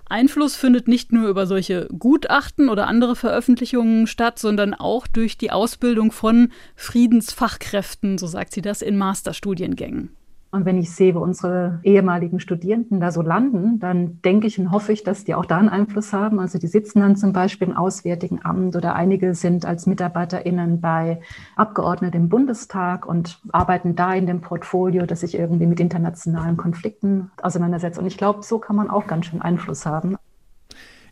[0.09, 5.51] Einfluss findet nicht nur über solche Gutachten oder andere Veröffentlichungen statt, sondern auch durch die
[5.51, 10.15] Ausbildung von Friedensfachkräften, so sagt sie das, in Masterstudiengängen.
[10.49, 14.71] Und wenn ich sehe, wo unsere ehemaligen Studierenden da so landen, dann denke ich und
[14.71, 16.39] hoffe ich, dass die auch da einen Einfluss haben.
[16.39, 21.19] Also die sitzen dann zum Beispiel im Auswärtigen Amt oder einige sind als MitarbeiterInnen bei
[21.55, 27.31] Abgeordneten im Bundestag und arbeiten da in dem Portfolio, das sich irgendwie mit internationalen Konflikten
[27.41, 27.99] auseinandersetzt.
[27.99, 30.17] Und ich glaube, so kann man auch ganz schön Einfluss haben.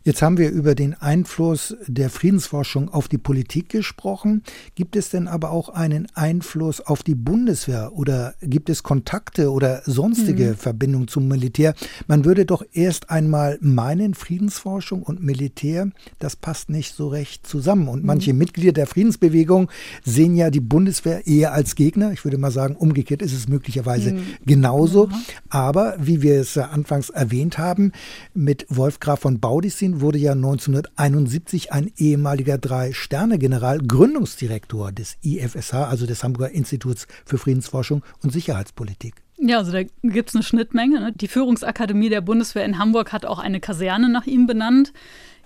[0.06, 4.44] Jetzt haben wir über den Einfluss der Friedensforschung auf die Politik gesprochen.
[4.76, 9.82] Gibt es denn aber auch einen Einfluss auf die Bundeswehr oder gibt es Kontakte oder
[9.84, 10.56] sonstige mhm.
[10.58, 11.74] Verbindungen zum Militär?
[12.06, 15.90] Man würde doch erst einmal meinen, Friedensforschung und Militär,
[16.20, 17.88] das passt nicht so recht zusammen.
[17.88, 18.06] Und mhm.
[18.06, 19.68] manche Mitglieder der Friedensbewegung
[20.04, 22.12] sehen ja die Bundeswehr eher als Gegner.
[22.12, 24.22] Ich würde mal sagen, umgekehrt ist es möglicherweise mhm.
[24.46, 25.08] genauso.
[25.48, 27.90] Aber wie wir es anfangs erwähnt haben,
[28.34, 36.06] mit Wolf Graf von Baudissin wurde ja 1971 ein ehemaliger Drei-Sterne-General Gründungsdirektor des IFSH, also
[36.06, 39.14] des Hamburger Instituts für Friedensforschung und Sicherheitspolitik.
[39.38, 41.00] Ja, also da gibt es eine Schnittmenge.
[41.00, 41.12] Ne?
[41.12, 44.92] Die Führungsakademie der Bundeswehr in Hamburg hat auch eine Kaserne nach ihm benannt.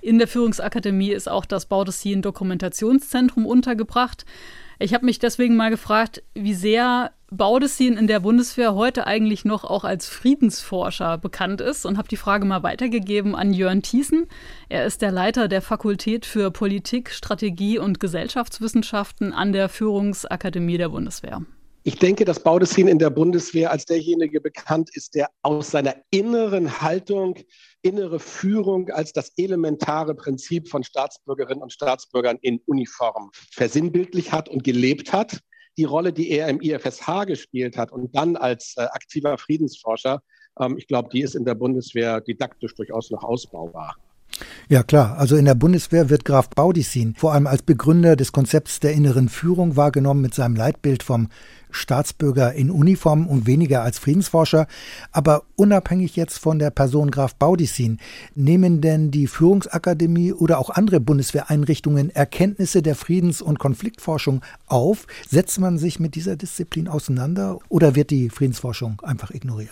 [0.00, 4.24] In der Führungsakademie ist auch das Baudessin Dokumentationszentrum untergebracht.
[4.82, 9.62] Ich habe mich deswegen mal gefragt, wie sehr Baudessin in der Bundeswehr heute eigentlich noch
[9.62, 14.26] auch als Friedensforscher bekannt ist und habe die Frage mal weitergegeben an Jörn Thiessen.
[14.70, 20.88] Er ist der Leiter der Fakultät für Politik, Strategie und Gesellschaftswissenschaften an der Führungsakademie der
[20.88, 21.42] Bundeswehr.
[21.82, 26.80] Ich denke, dass Baudessin in der Bundeswehr als derjenige bekannt ist, der aus seiner inneren
[26.80, 27.36] Haltung,
[27.82, 34.64] innere Führung als das elementare Prinzip von Staatsbürgerinnen und Staatsbürgern in Uniform versinnbildlich hat und
[34.64, 35.40] gelebt hat
[35.78, 40.20] die Rolle, die er im IFSH gespielt hat und dann als äh, aktiver Friedensforscher,
[40.60, 43.96] ähm, ich glaube, die ist in der Bundeswehr didaktisch durchaus noch ausbaubar.
[44.68, 48.80] Ja klar, also in der Bundeswehr wird Graf Baudissin vor allem als Begründer des Konzepts
[48.80, 51.28] der inneren Führung wahrgenommen mit seinem Leitbild vom
[51.70, 54.66] Staatsbürger in Uniform und weniger als Friedensforscher.
[55.12, 57.98] Aber unabhängig jetzt von der Person Graf Baudissin,
[58.34, 65.06] nehmen denn die Führungsakademie oder auch andere Bundeswehreinrichtungen Erkenntnisse der Friedens- und Konfliktforschung auf?
[65.28, 69.70] Setzt man sich mit dieser Disziplin auseinander oder wird die Friedensforschung einfach ignoriert?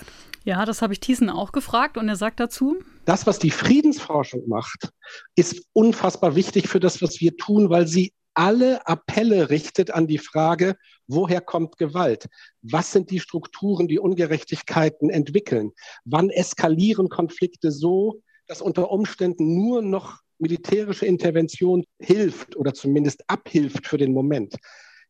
[0.48, 2.78] Ja, das habe ich Thiessen auch gefragt und er sagt dazu.
[3.04, 4.88] Das, was die Friedensforschung macht,
[5.36, 10.16] ist unfassbar wichtig für das, was wir tun, weil sie alle Appelle richtet an die
[10.16, 12.28] Frage, woher kommt Gewalt?
[12.62, 15.72] Was sind die Strukturen, die Ungerechtigkeiten entwickeln?
[16.06, 23.86] Wann eskalieren Konflikte so, dass unter Umständen nur noch militärische Intervention hilft oder zumindest abhilft
[23.86, 24.54] für den Moment?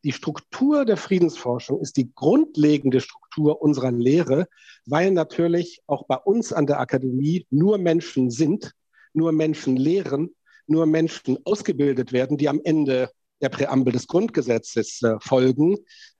[0.04, 4.46] Die Struktur der Friedensforschung ist die grundlegende Struktur unserer Lehre,
[4.86, 8.72] weil natürlich auch bei uns an der Akademie nur Menschen sind,
[9.12, 10.34] nur Menschen lehren,
[10.66, 15.76] nur Menschen ausgebildet werden, die am Ende der Präambel des Grundgesetzes äh, folgen,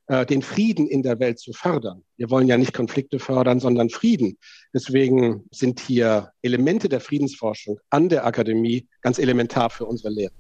[0.07, 2.03] äh, den Frieden in der Welt zu fördern.
[2.17, 4.39] Wir wollen ja nicht Konflikte fördern, sondern Frieden.
[4.73, 10.33] Deswegen sind hier Elemente der Friedensforschung an der Akademie ganz elementar für unsere Lehre.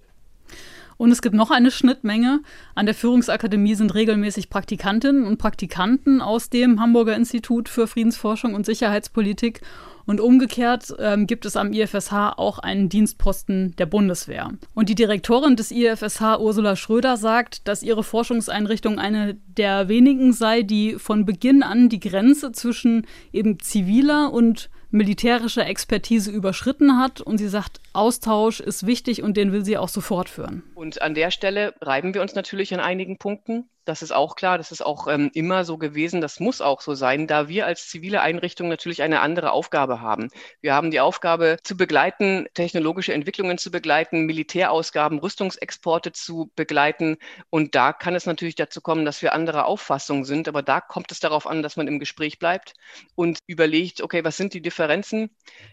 [0.99, 2.41] Und es gibt noch eine Schnittmenge.
[2.75, 8.67] An der Führungsakademie sind regelmäßig Praktikantinnen und Praktikanten aus dem Hamburger Institut für Friedensforschung und
[8.67, 9.63] Sicherheitspolitik.
[10.09, 14.51] Und umgekehrt ähm, gibt es am IFSH auch einen Dienstposten der Bundeswehr.
[14.75, 20.63] Und die Direktorin des IFSH, Ursula Schröder, sagt, dass ihre Forschungseinrichtung eine der wenigen sei,
[20.63, 27.21] die von Beginn an die Grenze zwischen eben ziviler und militärischer Expertise überschritten hat.
[27.21, 30.63] Und sie sagt, Austausch ist wichtig und den will sie auch so fortführen.
[30.77, 33.69] Und an der Stelle reiben wir uns natürlich an einigen Punkten.
[33.89, 36.93] Das ist auch klar, das ist auch ähm, immer so gewesen, das muss auch so
[36.93, 40.29] sein, da wir als zivile Einrichtung natürlich eine andere Aufgabe haben.
[40.61, 47.17] Wir haben die Aufgabe zu begleiten, technologische Entwicklungen zu begleiten, Militärausgaben, Rüstungsexporte zu begleiten.
[47.49, 50.49] Und da kann es natürlich dazu kommen, dass wir anderer Auffassung sind.
[50.49, 52.75] Aber da kommt es darauf an, dass man im Gespräch bleibt
[53.15, 55.31] und überlegt, okay, was sind die Differenzen?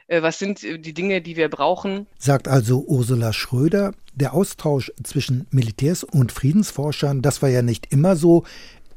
[0.07, 2.07] Äh, was sind äh, die Dinge, die wir brauchen?
[2.25, 8.15] Sagt also Ursula Schröder, der Austausch zwischen Militärs und Friedensforschern, das war ja nicht immer
[8.15, 8.45] so.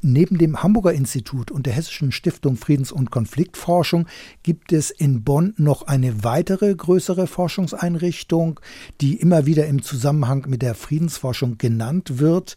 [0.01, 4.07] Neben dem Hamburger Institut und der Hessischen Stiftung Friedens- und Konfliktforschung
[4.41, 8.59] gibt es in Bonn noch eine weitere größere Forschungseinrichtung,
[8.99, 12.55] die immer wieder im Zusammenhang mit der Friedensforschung genannt wird.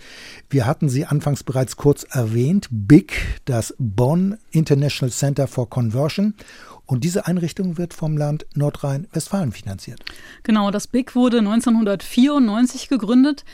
[0.49, 3.13] Wir hatten sie anfangs bereits kurz erwähnt, BIC,
[3.45, 6.33] das Bonn International Center for Conversion.
[6.93, 10.05] Und diese Einrichtung wird vom Land Nordrhein-Westfalen finanziert.
[10.43, 13.47] Genau, das BIC wurde 1994 gegründet.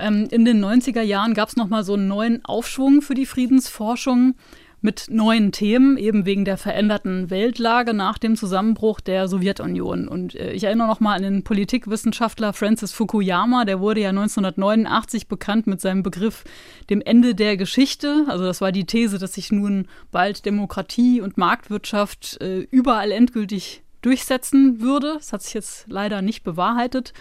[0.00, 4.34] Ähm, in den 90er Jahren gab es nochmal so einen neuen Aufschwung für die Friedensforschung
[4.82, 10.08] mit neuen Themen, eben wegen der veränderten Weltlage nach dem Zusammenbruch der Sowjetunion.
[10.08, 15.28] Und äh, ich erinnere noch mal an den Politikwissenschaftler Francis Fukuyama, der wurde ja 1989
[15.28, 16.44] bekannt mit seinem Begriff
[16.88, 18.24] dem Ende der Geschichte.
[18.28, 23.82] Also das war die These, dass sich nun bald Demokratie und Marktwirtschaft äh, überall endgültig
[24.02, 25.14] durchsetzen würde.
[25.14, 27.12] Das hat sich jetzt leider nicht bewahrheitet.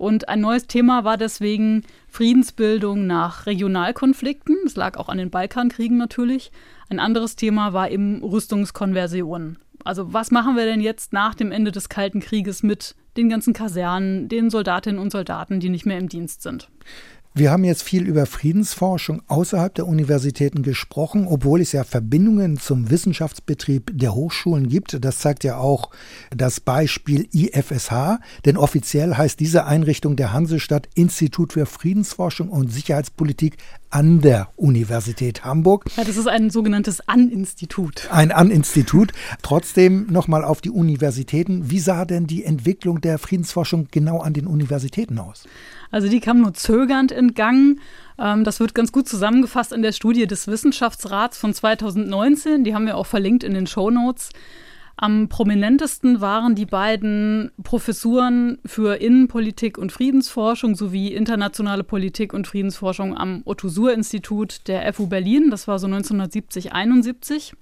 [0.00, 4.56] Und ein neues Thema war deswegen Friedensbildung nach Regionalkonflikten.
[4.64, 6.52] Es lag auch an den Balkankriegen natürlich.
[6.88, 9.58] Ein anderes Thema war eben Rüstungskonversion.
[9.84, 13.52] Also was machen wir denn jetzt nach dem Ende des Kalten Krieges mit den ganzen
[13.52, 16.70] Kasernen, den Soldatinnen und Soldaten, die nicht mehr im Dienst sind?
[17.32, 22.90] Wir haben jetzt viel über Friedensforschung außerhalb der Universitäten gesprochen, obwohl es ja Verbindungen zum
[22.90, 25.04] Wissenschaftsbetrieb der Hochschulen gibt.
[25.04, 25.90] Das zeigt ja auch
[26.36, 33.58] das Beispiel IFSH, denn offiziell heißt diese Einrichtung der Hansestadt Institut für Friedensforschung und Sicherheitspolitik
[33.90, 35.84] an der Universität Hamburg.
[35.96, 38.08] Ja, das ist ein sogenanntes An-Institut.
[38.10, 39.12] Ein An-Institut.
[39.42, 41.70] Trotzdem nochmal auf die Universitäten.
[41.70, 45.44] Wie sah denn die Entwicklung der Friedensforschung genau an den Universitäten aus?
[45.90, 47.80] Also die kam nur zögernd in Gang.
[48.18, 52.64] Ähm, das wird ganz gut zusammengefasst in der Studie des Wissenschaftsrats von 2019.
[52.64, 54.30] Die haben wir auch verlinkt in den Show Notes.
[55.02, 63.16] Am prominentesten waren die beiden Professuren für Innenpolitik und Friedensforschung sowie internationale Politik und Friedensforschung
[63.16, 65.48] am Otto-Suhr-Institut der FU Berlin.
[65.50, 67.54] Das war so 1970, 71.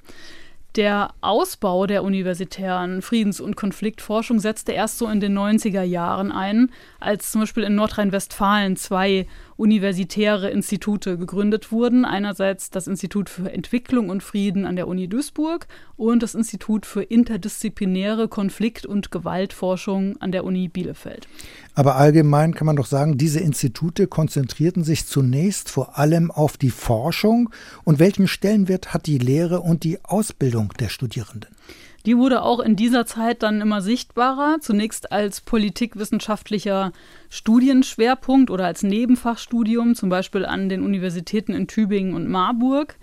[0.76, 6.70] Der Ausbau der universitären Friedens- und Konfliktforschung setzte erst so in den 90er Jahren ein,
[7.00, 9.26] als zum Beispiel in Nordrhein-Westfalen zwei
[9.58, 12.04] universitäre Institute gegründet wurden.
[12.04, 15.66] Einerseits das Institut für Entwicklung und Frieden an der Uni Duisburg
[15.96, 21.26] und das Institut für interdisziplinäre Konflikt- und Gewaltforschung an der Uni Bielefeld.
[21.74, 26.70] Aber allgemein kann man doch sagen, diese Institute konzentrierten sich zunächst vor allem auf die
[26.70, 27.50] Forschung.
[27.82, 31.57] Und welchen Stellenwert hat die Lehre und die Ausbildung der Studierenden?
[32.06, 36.92] Die wurde auch in dieser Zeit dann immer sichtbarer, zunächst als politikwissenschaftlicher
[37.28, 42.96] Studienschwerpunkt oder als Nebenfachstudium, zum Beispiel an den Universitäten in Tübingen und Marburg.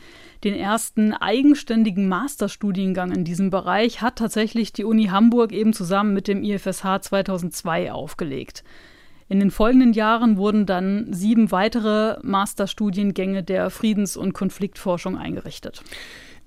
[0.43, 6.27] Den ersten eigenständigen Masterstudiengang in diesem Bereich hat tatsächlich die Uni Hamburg eben zusammen mit
[6.27, 8.63] dem IFSH 2002 aufgelegt.
[9.27, 15.81] In den folgenden Jahren wurden dann sieben weitere Masterstudiengänge der Friedens- und Konfliktforschung eingerichtet.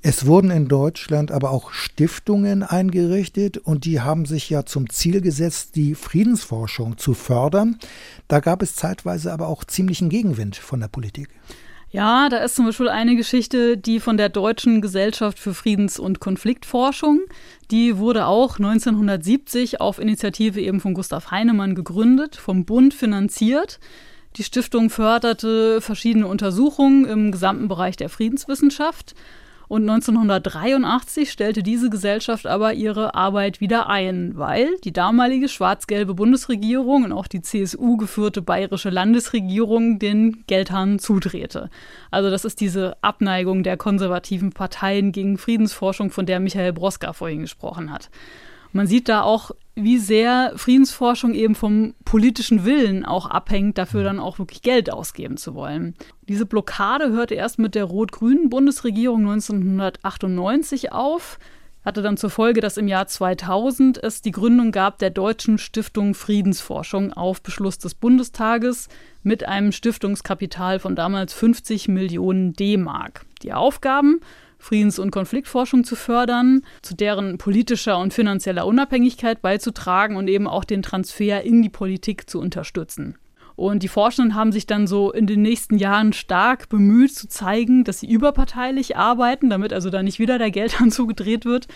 [0.01, 5.21] Es wurden in Deutschland aber auch Stiftungen eingerichtet und die haben sich ja zum Ziel
[5.21, 7.79] gesetzt, die Friedensforschung zu fördern.
[8.29, 11.31] Da gab es zeitweise aber auch ziemlichen Gegenwind von der Politik.
[11.91, 16.21] Ja, da ist zum Beispiel eine Geschichte, die von der Deutschen Gesellschaft für Friedens- und
[16.21, 17.23] Konfliktforschung,
[17.71, 23.81] die wurde auch 1970 auf Initiative eben von Gustav Heinemann gegründet, vom Bund finanziert.
[24.37, 29.15] Die Stiftung förderte verschiedene Untersuchungen im gesamten Bereich der Friedenswissenschaft
[29.69, 37.05] Und 1983 stellte diese Gesellschaft aber ihre Arbeit wieder ein, weil die damalige schwarz-gelbe Bundesregierung
[37.05, 41.69] und auch die CSU geführte bayerische Landesregierung den Geldhahn zudrehte.
[42.11, 47.43] Also das ist diese Abneigung der konservativen Parteien gegen Friedensforschung, von der Michael Broska vorhin
[47.43, 48.09] gesprochen hat.
[48.73, 49.51] Man sieht da auch,
[49.83, 55.37] wie sehr Friedensforschung eben vom politischen Willen auch abhängt, dafür dann auch wirklich Geld ausgeben
[55.37, 55.95] zu wollen.
[56.29, 61.39] Diese Blockade hörte erst mit der rot-grünen Bundesregierung 1998 auf,
[61.85, 66.15] hatte dann zur Folge, dass im Jahr 2000 es die Gründung gab der Deutschen Stiftung
[66.15, 68.89] Friedensforschung auf Beschluss des Bundestages
[69.23, 73.25] mit einem Stiftungskapital von damals 50 Millionen D-Mark.
[73.43, 74.21] Die Aufgaben
[74.59, 80.65] Friedens- und Konfliktforschung zu fördern, zu deren politischer und finanzieller Unabhängigkeit beizutragen und eben auch
[80.65, 83.17] den Transfer in die Politik zu unterstützen.
[83.59, 87.83] Und die Forschenden haben sich dann so in den nächsten Jahren stark bemüht zu zeigen,
[87.83, 91.67] dass sie überparteilich arbeiten, damit also da nicht wieder der Geldhahn zugedreht wird.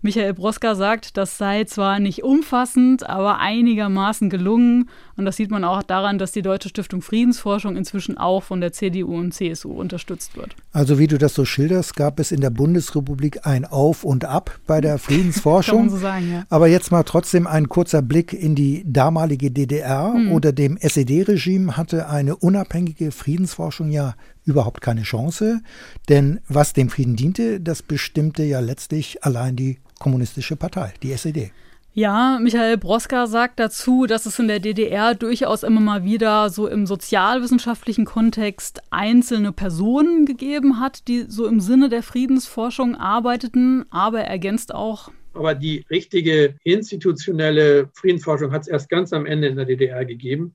[0.00, 4.88] Michael Broska sagt, das sei zwar nicht umfassend, aber einigermaßen gelungen.
[5.16, 8.72] Und das sieht man auch daran, dass die Deutsche Stiftung Friedensforschung inzwischen auch von der
[8.72, 10.54] CDU und CSU unterstützt wird.
[10.72, 14.60] Also wie du das so schilderst, gab es in der Bundesrepublik ein Auf und Ab
[14.68, 15.78] bei der Friedensforschung.
[15.78, 16.44] Kann man so sagen, ja.
[16.48, 20.12] Aber jetzt mal trotzdem ein kurzer Blick in die damalige DDR.
[20.14, 20.30] Hm.
[20.30, 25.60] Unter dem SED-Regime hatte eine unabhängige Friedensforschung ja überhaupt keine Chance.
[26.08, 31.52] Denn was dem Frieden diente, das bestimmte ja letztlich allein die kommunistische Partei, die SED.
[31.94, 36.68] Ja, Michael Broska sagt dazu, dass es in der DDR durchaus immer mal wieder so
[36.68, 44.20] im sozialwissenschaftlichen Kontext einzelne Personen gegeben hat, die so im Sinne der Friedensforschung arbeiteten, aber
[44.20, 45.10] er ergänzt auch.
[45.34, 50.54] Aber die richtige institutionelle Friedensforschung hat es erst ganz am Ende in der DDR gegeben.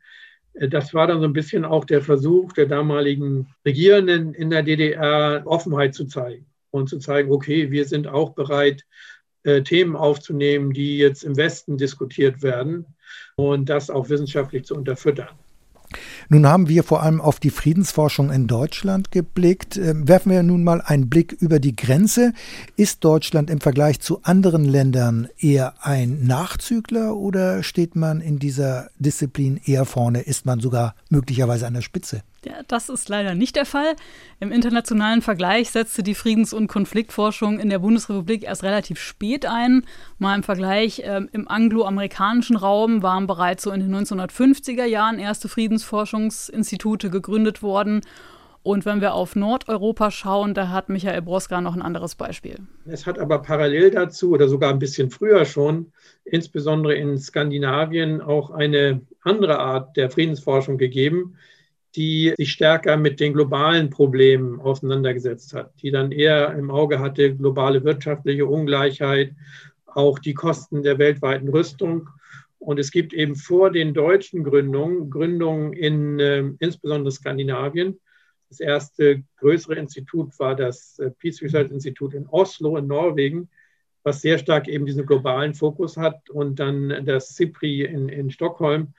[0.54, 5.42] Das war dann so ein bisschen auch der Versuch der damaligen Regierenden in der DDR,
[5.46, 8.86] Offenheit zu zeigen und zu zeigen, okay, wir sind auch bereit, äh,
[9.44, 12.86] Themen aufzunehmen, die jetzt im Westen diskutiert werden
[13.36, 15.30] und das auch wissenschaftlich zu unterfüttern.
[16.30, 19.78] Nun haben wir vor allem auf die Friedensforschung in Deutschland geblickt.
[19.78, 22.34] Ähm, werfen wir nun mal einen Blick über die Grenze.
[22.76, 28.90] Ist Deutschland im Vergleich zu anderen Ländern eher ein Nachzügler oder steht man in dieser
[28.98, 30.22] Disziplin eher vorne?
[30.22, 32.24] Ist man sogar möglicherweise an der Spitze?
[32.46, 33.96] Ja, das ist leider nicht der Fall.
[34.40, 39.86] Im internationalen Vergleich setzte die Friedens- und Konfliktforschung in der Bundesrepublik erst relativ spät ein.
[40.18, 45.48] Mal im Vergleich, äh, im angloamerikanischen Raum waren bereits so in den 1950er Jahren erste
[45.48, 48.02] Friedensforschungsinstitute gegründet worden.
[48.64, 52.56] Und wenn wir auf Nordeuropa schauen, da hat Michael Broska noch ein anderes Beispiel.
[52.86, 55.92] Es hat aber parallel dazu oder sogar ein bisschen früher schon,
[56.24, 61.36] insbesondere in Skandinavien, auch eine andere Art der Friedensforschung gegeben,
[61.96, 67.36] die sich stärker mit den globalen Problemen auseinandergesetzt hat, die dann eher im Auge hatte
[67.36, 69.34] globale wirtschaftliche Ungleichheit,
[69.86, 72.10] auch die Kosten der weltweiten Rüstung.
[72.58, 78.00] Und es gibt eben vor den deutschen Gründungen, Gründungen in äh, insbesondere Skandinavien.
[78.50, 83.50] Das erste größere Institut war das äh, Peace Research Institut in Oslo in Norwegen,
[84.04, 86.30] was sehr stark eben diesen globalen Fokus hat.
[86.30, 88.94] Und dann das CIPRI in, in Stockholm,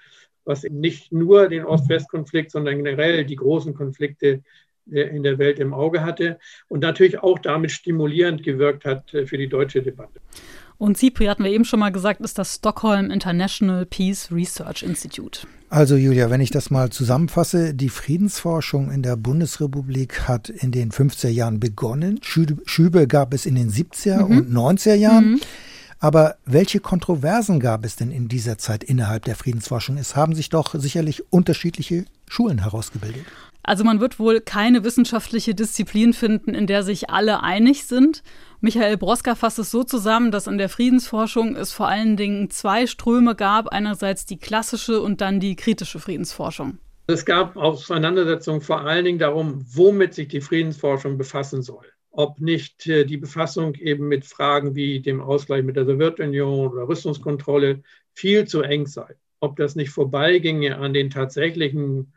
[0.44, 4.42] was nicht nur den Ost-West-Konflikt, sondern generell die großen Konflikte
[4.90, 6.38] äh, in der Welt im Auge hatte
[6.68, 10.20] und natürlich auch damit stimulierend gewirkt hat äh, für die deutsche Debatte.
[10.76, 15.46] Und CIPRI, hatten wir eben schon mal gesagt, ist das Stockholm International Peace Research Institute.
[15.70, 20.90] Also Julia, wenn ich das mal zusammenfasse, die Friedensforschung in der Bundesrepublik hat in den
[20.90, 22.20] 50er Jahren begonnen.
[22.22, 24.38] Schübe gab es in den 70er mhm.
[24.38, 25.32] und 90er Jahren.
[25.32, 25.40] Mhm.
[26.04, 29.96] Aber welche Kontroversen gab es denn in dieser Zeit innerhalb der Friedensforschung?
[29.96, 33.24] Es haben sich doch sicherlich unterschiedliche Schulen herausgebildet.
[33.62, 38.22] Also man wird wohl keine wissenschaftliche Disziplin finden, in der sich alle einig sind.
[38.60, 42.86] Michael Broska fasst es so zusammen, dass in der Friedensforschung es vor allen Dingen zwei
[42.86, 43.68] Ströme gab.
[43.68, 46.76] Einerseits die klassische und dann die kritische Friedensforschung.
[47.06, 52.86] Es gab Auseinandersetzungen vor allen Dingen darum, womit sich die Friedensforschung befassen soll ob nicht
[52.86, 57.82] äh, die Befassung eben mit Fragen wie dem Ausgleich mit der Sowjetunion oder Rüstungskontrolle
[58.14, 59.16] viel zu eng sei.
[59.40, 62.12] Ob das nicht vorbeiginge an den tatsächlichen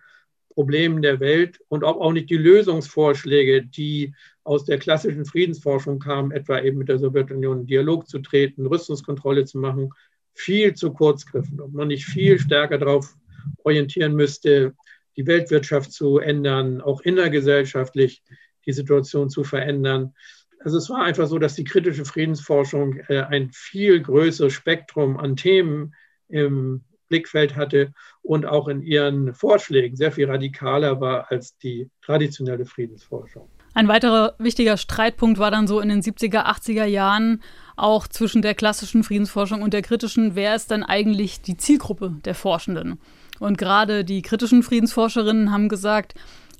[0.53, 6.31] Problemen der Welt und ob auch nicht die Lösungsvorschläge, die aus der klassischen Friedensforschung kamen,
[6.31, 9.91] etwa eben mit der Sowjetunion in Dialog zu treten, Rüstungskontrolle zu machen,
[10.33, 11.59] viel zu kurz griffen.
[11.59, 13.15] Ob man nicht viel stärker darauf
[13.63, 14.73] orientieren müsste,
[15.15, 18.21] die Weltwirtschaft zu ändern, auch innergesellschaftlich
[18.67, 20.13] die Situation zu verändern.
[20.59, 25.35] Also es war einfach so, dass die kritische Friedensforschung äh, ein viel größeres Spektrum an
[25.35, 25.93] Themen
[26.27, 32.65] im Blickfeld hatte und auch in ihren Vorschlägen sehr viel radikaler war als die traditionelle
[32.65, 33.49] Friedensforschung.
[33.73, 37.43] Ein weiterer wichtiger Streitpunkt war dann so in den 70er, 80er Jahren
[37.75, 42.33] auch zwischen der klassischen Friedensforschung und der kritischen, wer ist dann eigentlich die Zielgruppe der
[42.33, 42.99] Forschenden?
[43.39, 46.15] Und gerade die kritischen Friedensforscherinnen haben gesagt,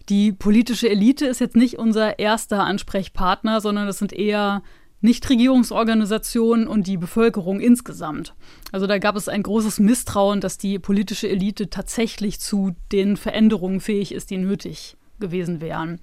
[0.10, 4.64] die politische Elite ist jetzt nicht unser erster Ansprechpartner, sondern das sind eher
[5.02, 8.34] Nichtregierungsorganisationen und die Bevölkerung insgesamt.
[8.72, 13.80] Also da gab es ein großes Misstrauen, dass die politische Elite tatsächlich zu den Veränderungen
[13.80, 16.00] fähig ist, die nötig gewesen wären.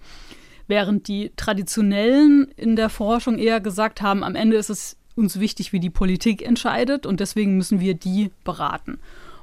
[0.67, 5.73] Während die Traditionellen in der Forschung eher gesagt haben, am Ende ist es uns wichtig,
[5.73, 8.99] wie die Politik entscheidet und deswegen müssen wir die beraten.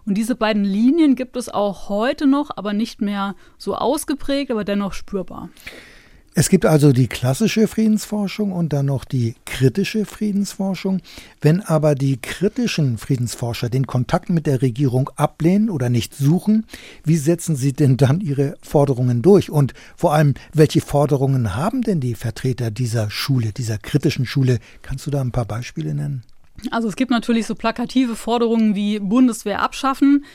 [0.06, 4.64] Und diese beiden Linien gibt es auch heute noch, aber nicht mehr so ausgeprägt, aber
[4.64, 5.50] dennoch spürbar.
[6.34, 11.02] Es gibt also die klassische Friedensforschung und dann noch die kritische Friedensforschung.
[11.42, 16.66] Wenn aber die kritischen Friedensforscher den Kontakt mit der Regierung ablehnen oder nicht suchen,
[17.04, 19.50] wie setzen sie denn dann ihre Forderungen durch?
[19.50, 24.60] Und vor allem, welche Forderungen haben denn die Vertreter dieser Schule, dieser kritischen Schule?
[24.84, 26.24] Kannst du da ein paar Beispiele nennen?
[26.70, 30.26] Also es gibt natürlich so plakative Forderungen wie Bundeswehr abschaffen.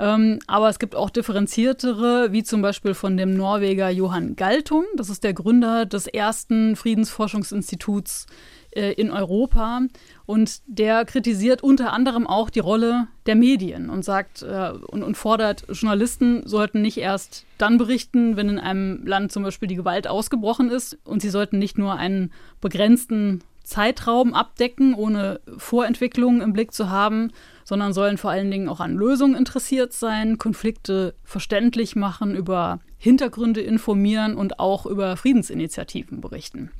[0.00, 4.84] Ähm, aber es gibt auch differenziertere, wie zum Beispiel von dem Norweger Johann Galtung.
[4.96, 8.26] Das ist der Gründer des ersten Friedensforschungsinstituts
[8.70, 9.80] äh, in Europa.
[10.24, 15.16] Und der kritisiert unter anderem auch die Rolle der Medien und sagt äh, und, und
[15.16, 20.06] fordert, Journalisten sollten nicht erst dann berichten, wenn in einem Land zum Beispiel die Gewalt
[20.06, 20.96] ausgebrochen ist.
[21.04, 27.30] Und sie sollten nicht nur einen begrenzten Zeitraum abdecken, ohne Vorentwicklungen im Blick zu haben,
[27.64, 33.60] sondern sollen vor allen Dingen auch an Lösungen interessiert sein, Konflikte verständlich machen, über Hintergründe
[33.60, 36.70] informieren und auch über Friedensinitiativen berichten.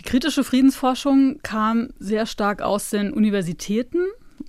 [0.00, 4.00] Die kritische Friedensforschung kam sehr stark aus den Universitäten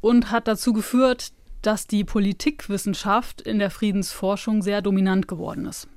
[0.01, 1.31] und hat dazu geführt,
[1.61, 5.87] dass die Politikwissenschaft in der Friedensforschung sehr dominant geworden ist.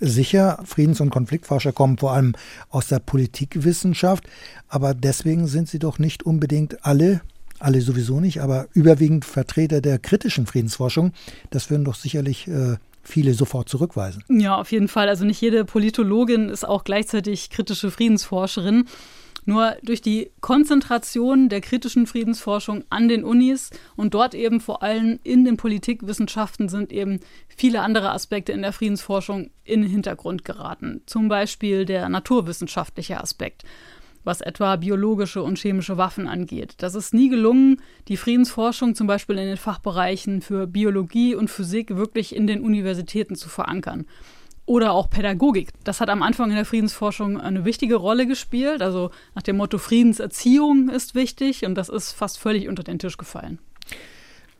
[0.00, 2.34] Sicher, Friedens- und Konfliktforscher kommen vor allem
[2.70, 4.24] aus der Politikwissenschaft,
[4.68, 7.20] aber deswegen sind sie doch nicht unbedingt alle
[7.60, 11.12] alle sowieso nicht, aber überwiegend Vertreter der kritischen Friedensforschung.
[11.50, 14.22] Das würden doch sicherlich äh, viele sofort zurückweisen.
[14.28, 15.08] Ja, auf jeden Fall.
[15.08, 18.84] Also nicht jede Politologin ist auch gleichzeitig kritische Friedensforscherin.
[19.48, 25.20] Nur durch die Konzentration der kritischen Friedensforschung an den Unis und dort eben vor allem
[25.24, 31.00] in den Politikwissenschaften sind eben viele andere Aspekte in der Friedensforschung in den Hintergrund geraten.
[31.06, 33.64] Zum Beispiel der naturwissenschaftliche Aspekt
[34.24, 36.74] was etwa biologische und chemische Waffen angeht.
[36.78, 41.96] Das ist nie gelungen, die Friedensforschung zum Beispiel in den Fachbereichen für Biologie und Physik
[41.96, 44.04] wirklich in den Universitäten zu verankern.
[44.68, 45.70] Oder auch Pädagogik.
[45.82, 48.82] Das hat am Anfang in der Friedensforschung eine wichtige Rolle gespielt.
[48.82, 53.16] Also nach dem Motto Friedenserziehung ist wichtig und das ist fast völlig unter den Tisch
[53.16, 53.60] gefallen.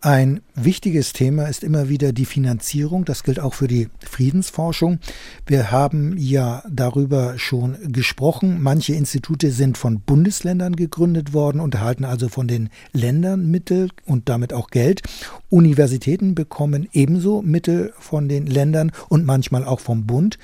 [0.00, 3.04] Ein wichtiges Thema ist immer wieder die Finanzierung.
[3.04, 5.00] Das gilt auch für die Friedensforschung.
[5.44, 8.62] Wir haben ja darüber schon gesprochen.
[8.62, 14.28] Manche Institute sind von Bundesländern gegründet worden und erhalten also von den Ländern Mittel und
[14.28, 15.02] damit auch Geld.
[15.50, 20.38] Universitäten bekommen ebenso Mittel von den Ländern und manchmal auch vom Bund.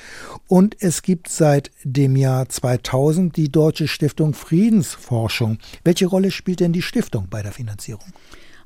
[0.48, 5.58] Und es gibt seit dem Jahr 2000 die Deutsche Stiftung Friedensforschung.
[5.84, 8.12] Welche Rolle spielt denn die Stiftung bei der Finanzierung?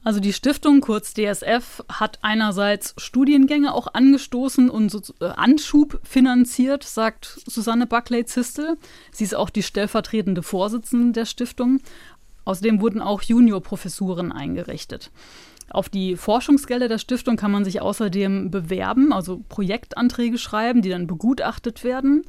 [0.08, 6.82] Also die Stiftung, kurz DSF, hat einerseits Studiengänge auch angestoßen und so, äh, Anschub finanziert,
[6.82, 8.78] sagt Susanne Buckley-Zistel.
[9.12, 11.80] Sie ist auch die stellvertretende Vorsitzende der Stiftung.
[12.46, 15.10] Außerdem wurden auch Juniorprofessuren eingerichtet.
[15.68, 21.06] Auf die Forschungsgelder der Stiftung kann man sich außerdem bewerben, also Projektanträge schreiben, die dann
[21.06, 22.24] begutachtet werden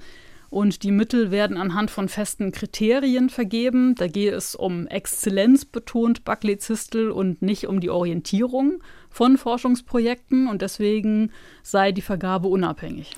[0.49, 3.95] und die Mittel werden anhand von festen Kriterien vergeben.
[3.95, 10.47] Da geht es um Exzellenz betont Buckley Zistel und nicht um die Orientierung von Forschungsprojekten
[10.47, 11.31] und deswegen
[11.63, 13.15] sei die Vergabe unabhängig.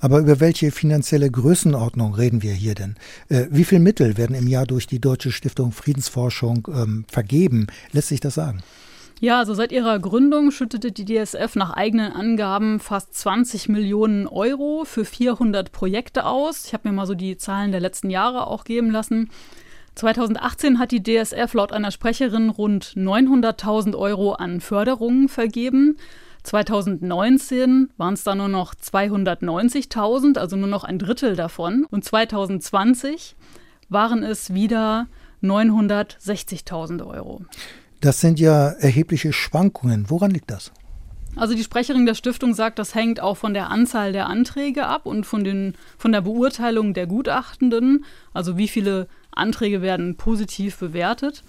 [0.00, 2.96] Aber über welche finanzielle Größenordnung reden wir hier denn?
[3.30, 7.68] Äh, wie viel Mittel werden im Jahr durch die Deutsche Stiftung Friedensforschung ähm, vergeben?
[7.92, 8.62] Lässt sich das sagen?
[9.20, 14.84] Ja, also seit ihrer Gründung schüttete die DSF nach eigenen Angaben fast 20 Millionen Euro
[14.84, 16.66] für 400 Projekte aus.
[16.66, 19.30] Ich habe mir mal so die Zahlen der letzten Jahre auch geben lassen.
[19.94, 25.96] 2018 hat die DSF laut einer Sprecherin rund 900.000 Euro an Förderungen vergeben.
[26.42, 31.86] 2019 waren es da nur noch 290.000, also nur noch ein Drittel davon.
[31.88, 33.36] Und 2020
[33.88, 35.06] waren es wieder
[35.42, 37.42] 960.000 Euro.
[38.04, 40.10] Das sind ja erhebliche Schwankungen.
[40.10, 40.72] Woran liegt das?
[41.36, 45.06] Also die Sprecherin der Stiftung sagt, das hängt auch von der Anzahl der Anträge ab
[45.06, 48.04] und von, den, von der Beurteilung der Gutachtenden.
[48.34, 51.44] Also wie viele Anträge werden positiv bewertet.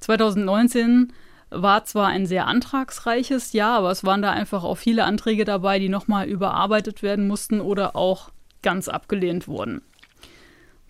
[0.00, 1.12] 2019
[1.50, 5.78] war zwar ein sehr antragsreiches Jahr, aber es waren da einfach auch viele Anträge dabei,
[5.78, 8.30] die nochmal überarbeitet werden mussten oder auch
[8.62, 9.82] ganz abgelehnt wurden.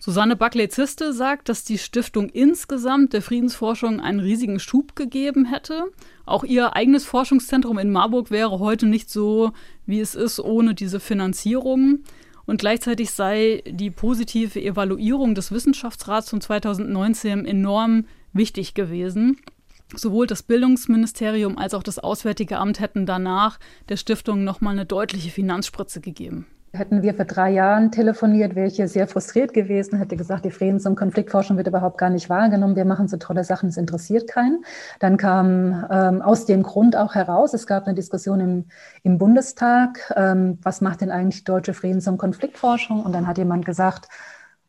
[0.01, 5.91] Susanne Buckley-Ziste sagt, dass die Stiftung insgesamt der Friedensforschung einen riesigen Schub gegeben hätte.
[6.25, 9.51] Auch ihr eigenes Forschungszentrum in Marburg wäre heute nicht so,
[9.85, 11.99] wie es ist, ohne diese Finanzierung.
[12.45, 19.37] Und gleichzeitig sei die positive Evaluierung des Wissenschaftsrats von 2019 enorm wichtig gewesen.
[19.93, 25.29] Sowohl das Bildungsministerium als auch das Auswärtige Amt hätten danach der Stiftung nochmal eine deutliche
[25.29, 26.45] Finanzspritze gegeben.
[26.71, 30.51] Hätten wir vor drei Jahren telefoniert, wäre ich hier sehr frustriert gewesen, hätte gesagt, die
[30.51, 32.75] Friedens- und Konfliktforschung wird überhaupt gar nicht wahrgenommen.
[32.75, 34.63] Wir machen so tolle Sachen, es interessiert keinen.
[34.99, 38.65] Dann kam ähm, aus dem Grund auch heraus, es gab eine Diskussion im,
[39.01, 43.03] im Bundestag, ähm, was macht denn eigentlich deutsche Friedens- und Konfliktforschung?
[43.03, 44.07] Und dann hat jemand gesagt,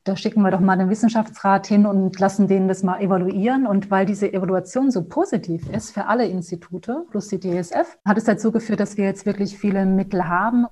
[0.05, 3.67] da schicken wir doch mal den Wissenschaftsrat hin und lassen denen das mal evaluieren.
[3.67, 8.25] Und weil diese Evaluation so positiv ist für alle Institute plus die DSF, hat es
[8.25, 10.67] dazu geführt, dass wir jetzt wirklich viele Mittel haben.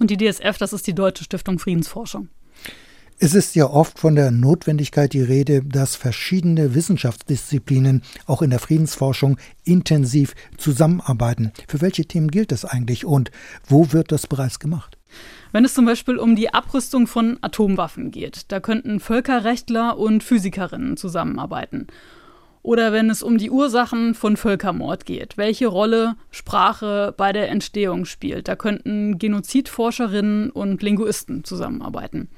[0.00, 2.28] Und die DSF, das ist die Deutsche Stiftung Friedensforschung.
[3.22, 8.60] Es ist ja oft von der Notwendigkeit die Rede, dass verschiedene Wissenschaftsdisziplinen auch in der
[8.60, 11.52] Friedensforschung intensiv zusammenarbeiten.
[11.68, 13.30] Für welche Themen gilt das eigentlich und
[13.68, 14.96] wo wird das bereits gemacht?
[15.52, 20.96] Wenn es zum Beispiel um die Abrüstung von Atomwaffen geht, da könnten Völkerrechtler und Physikerinnen
[20.96, 21.88] zusammenarbeiten.
[22.62, 28.04] Oder wenn es um die Ursachen von Völkermord geht, welche Rolle Sprache bei der Entstehung
[28.04, 32.28] spielt, da könnten Genozidforscherinnen und Linguisten zusammenarbeiten.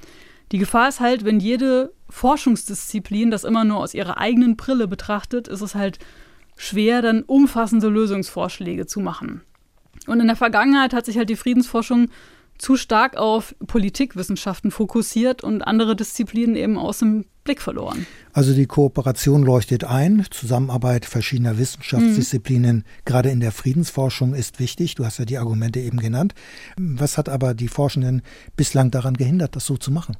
[0.53, 5.49] Die Gefahr ist halt, wenn jede Forschungsdisziplin das immer nur aus ihrer eigenen Brille betrachtet,
[5.49, 5.99] ist es halt
[6.57, 9.41] schwer, dann umfassende Lösungsvorschläge zu machen.
[10.07, 12.09] Und in der Vergangenheit hat sich halt die Friedensforschung
[12.59, 18.07] zu stark auf Politikwissenschaften fokussiert und andere Disziplinen eben aus dem Blick verloren.
[18.32, 22.84] Also die Kooperation leuchtet ein, Zusammenarbeit verschiedener Wissenschaftsdisziplinen, mhm.
[23.05, 24.95] gerade in der Friedensforschung ist wichtig.
[24.95, 26.34] Du hast ja die Argumente eben genannt.
[26.76, 28.22] Was hat aber die Forschenden
[28.57, 30.16] bislang daran gehindert, das so zu machen?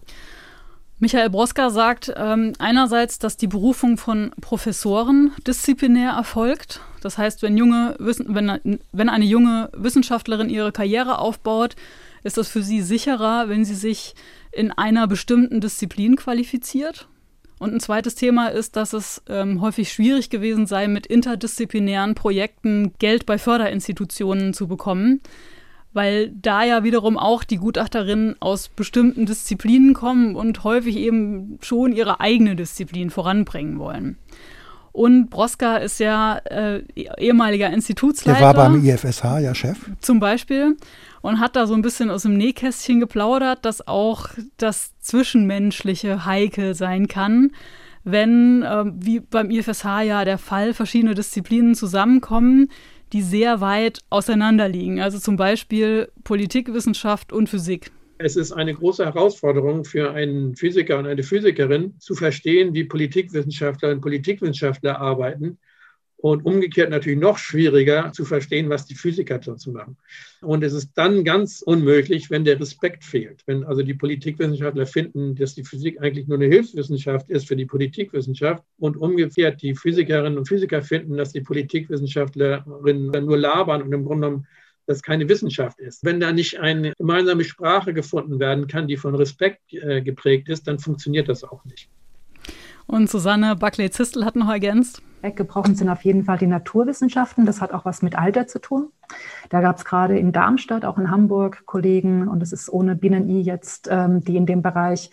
[0.99, 6.81] Michael Broska sagt ähm, einerseits, dass die Berufung von Professoren disziplinär erfolgt.
[7.01, 11.75] Das heißt, wenn, junge, wenn, wenn eine junge Wissenschaftlerin ihre Karriere aufbaut,
[12.23, 14.14] ist das für sie sicherer, wenn sie sich
[14.53, 17.09] in einer bestimmten Disziplin qualifiziert.
[17.63, 22.93] Und ein zweites Thema ist, dass es ähm, häufig schwierig gewesen sei, mit interdisziplinären Projekten
[22.99, 25.21] Geld bei Förderinstitutionen zu bekommen,
[25.93, 31.93] weil da ja wiederum auch die Gutachterinnen aus bestimmten Disziplinen kommen und häufig eben schon
[31.93, 34.19] ihre eigene Disziplin voranbringen wollen.
[34.93, 36.82] Und Broska ist ja äh,
[37.18, 38.38] ehemaliger Institutsleiter.
[38.38, 39.78] Der war beim IFSH, ja, Chef.
[40.01, 40.76] Zum Beispiel
[41.22, 44.28] und hat da so ein bisschen aus dem Nähkästchen geplaudert, dass auch
[44.59, 47.53] das Zwischenmenschliche heikel sein kann,
[48.05, 52.68] wenn, äh, wie beim IFSH ja der Fall, verschiedene Disziplinen zusammenkommen,
[53.12, 55.01] die sehr weit auseinander liegen.
[55.01, 57.93] Also zum Beispiel Politikwissenschaft und Physik.
[58.25, 63.91] Es ist eine große Herausforderung für einen Physiker und eine Physikerin zu verstehen, wie Politikwissenschaftler
[63.91, 65.59] und Politikwissenschaftler arbeiten
[66.18, 69.97] und umgekehrt natürlich noch schwieriger zu verstehen, was die Physiker dazu machen.
[70.41, 73.43] Und es ist dann ganz unmöglich, wenn der Respekt fehlt.
[73.47, 77.66] Wenn also die Politikwissenschaftler finden, dass die Physik eigentlich nur eine Hilfswissenschaft ist für die
[77.66, 84.05] Politikwissenschaft und umgekehrt die Physikerinnen und Physiker finden, dass die Politikwissenschaftlerinnen nur labern und im
[84.05, 84.47] Grunde genommen
[84.87, 86.05] das keine Wissenschaft ist.
[86.05, 90.66] Wenn da nicht eine gemeinsame Sprache gefunden werden kann, die von Respekt äh, geprägt ist,
[90.66, 91.89] dann funktioniert das auch nicht.
[92.87, 95.03] Und Susanne Buckley-Zistel hat noch ergänzt.
[95.22, 97.47] Weggebrochen sind auf jeden Fall die Naturwissenschaften.
[97.47, 98.89] Das hat auch was mit Alter zu tun.
[99.51, 103.41] Da gab es gerade in Darmstadt, auch in Hamburg Kollegen, und das ist ohne BNI
[103.41, 105.11] jetzt, ähm, die in dem Bereich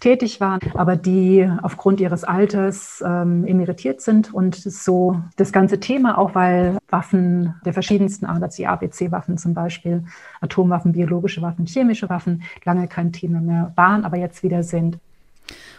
[0.00, 6.18] tätig waren, aber die aufgrund ihres Alters ähm, emeritiert sind und so das ganze Thema,
[6.18, 10.04] auch weil Waffen der verschiedensten Art, also die ABC-Waffen zum Beispiel,
[10.40, 14.98] Atomwaffen, biologische Waffen, chemische Waffen, lange kein Thema mehr waren, aber jetzt wieder sind.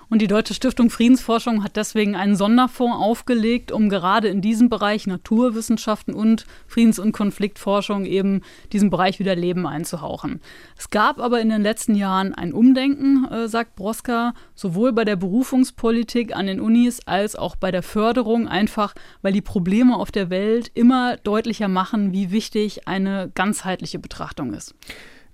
[0.10, 5.06] Und die Deutsche Stiftung Friedensforschung hat deswegen einen Sonderfonds aufgelegt, um gerade in diesem Bereich
[5.06, 8.42] Naturwissenschaften und Friedens- und Konfliktforschung eben
[8.72, 10.42] diesen Bereich wieder Leben einzuhauchen.
[10.76, 15.16] Es gab aber in den letzten Jahren ein Umdenken, äh, sagt Broska, sowohl bei der
[15.16, 20.32] Berufungspolitik an den Unis als auch bei der Förderung, einfach weil die Probleme auf der
[20.32, 24.74] Welt immer deutlicher machen, wie wichtig eine ganzheitliche Betrachtung ist.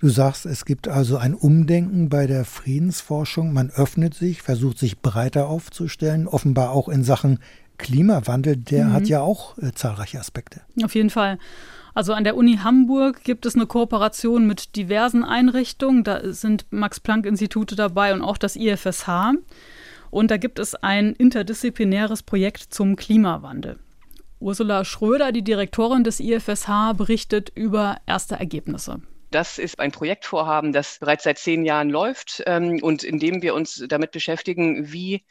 [0.05, 3.53] Du sagst, es gibt also ein Umdenken bei der Friedensforschung.
[3.53, 7.39] Man öffnet sich, versucht sich breiter aufzustellen, offenbar auch in Sachen
[7.79, 8.55] Klimawandel.
[8.55, 8.93] Der mhm.
[8.93, 10.61] hat ja auch äh, zahlreiche Aspekte.
[10.83, 11.39] Auf jeden Fall.
[11.95, 16.03] Also an der Uni Hamburg gibt es eine Kooperation mit diversen Einrichtungen.
[16.03, 19.09] Da sind Max-Planck-Institute dabei und auch das IFSH.
[20.11, 23.79] Und da gibt es ein interdisziplinäres Projekt zum Klimawandel.
[24.39, 29.01] Ursula Schröder, die Direktorin des IFSH, berichtet über erste Ergebnisse
[29.35, 33.53] Das ist ein Projektvorhaben, das bereits seit zehn Jahren läuft ähm, und in dem wir
[33.53, 35.25] uns damit beschäftigen, wie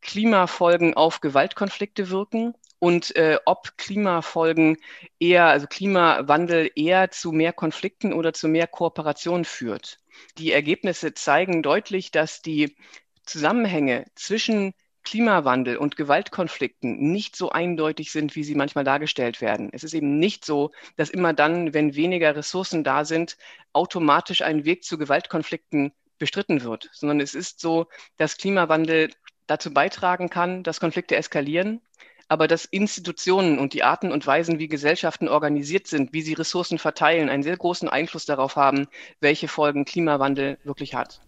[0.00, 4.76] Klimafolgen auf Gewaltkonflikte wirken und äh, ob Klimafolgen
[5.18, 9.98] eher, also Klimawandel eher zu mehr Konflikten oder zu mehr Kooperation führt.
[10.38, 12.76] Die Ergebnisse zeigen deutlich, dass die
[13.24, 14.72] Zusammenhänge zwischen
[15.08, 19.70] Klimawandel und Gewaltkonflikten nicht so eindeutig sind, wie sie manchmal dargestellt werden.
[19.72, 23.38] Es ist eben nicht so, dass immer dann, wenn weniger Ressourcen da sind,
[23.72, 27.86] automatisch ein Weg zu Gewaltkonflikten bestritten wird, sondern es ist so,
[28.18, 29.08] dass Klimawandel
[29.46, 31.80] dazu beitragen kann, dass Konflikte eskalieren,
[32.28, 36.78] aber dass Institutionen und die Arten und Weisen, wie Gesellschaften organisiert sind, wie sie Ressourcen
[36.78, 38.88] verteilen, einen sehr großen Einfluss darauf haben,
[39.20, 41.22] welche Folgen Klimawandel wirklich hat.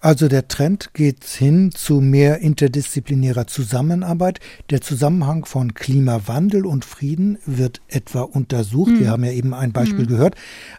[0.00, 4.40] Also der Trend geht hin zu mehr interdisziplinärer Zusammenarbeit.
[4.68, 8.92] Der Zusammenhang von Klimawandel und Frieden wird etwa untersucht.
[8.92, 9.00] Mhm.
[9.00, 10.08] Wir haben ja eben ein Beispiel mhm.
[10.08, 10.34] gehört.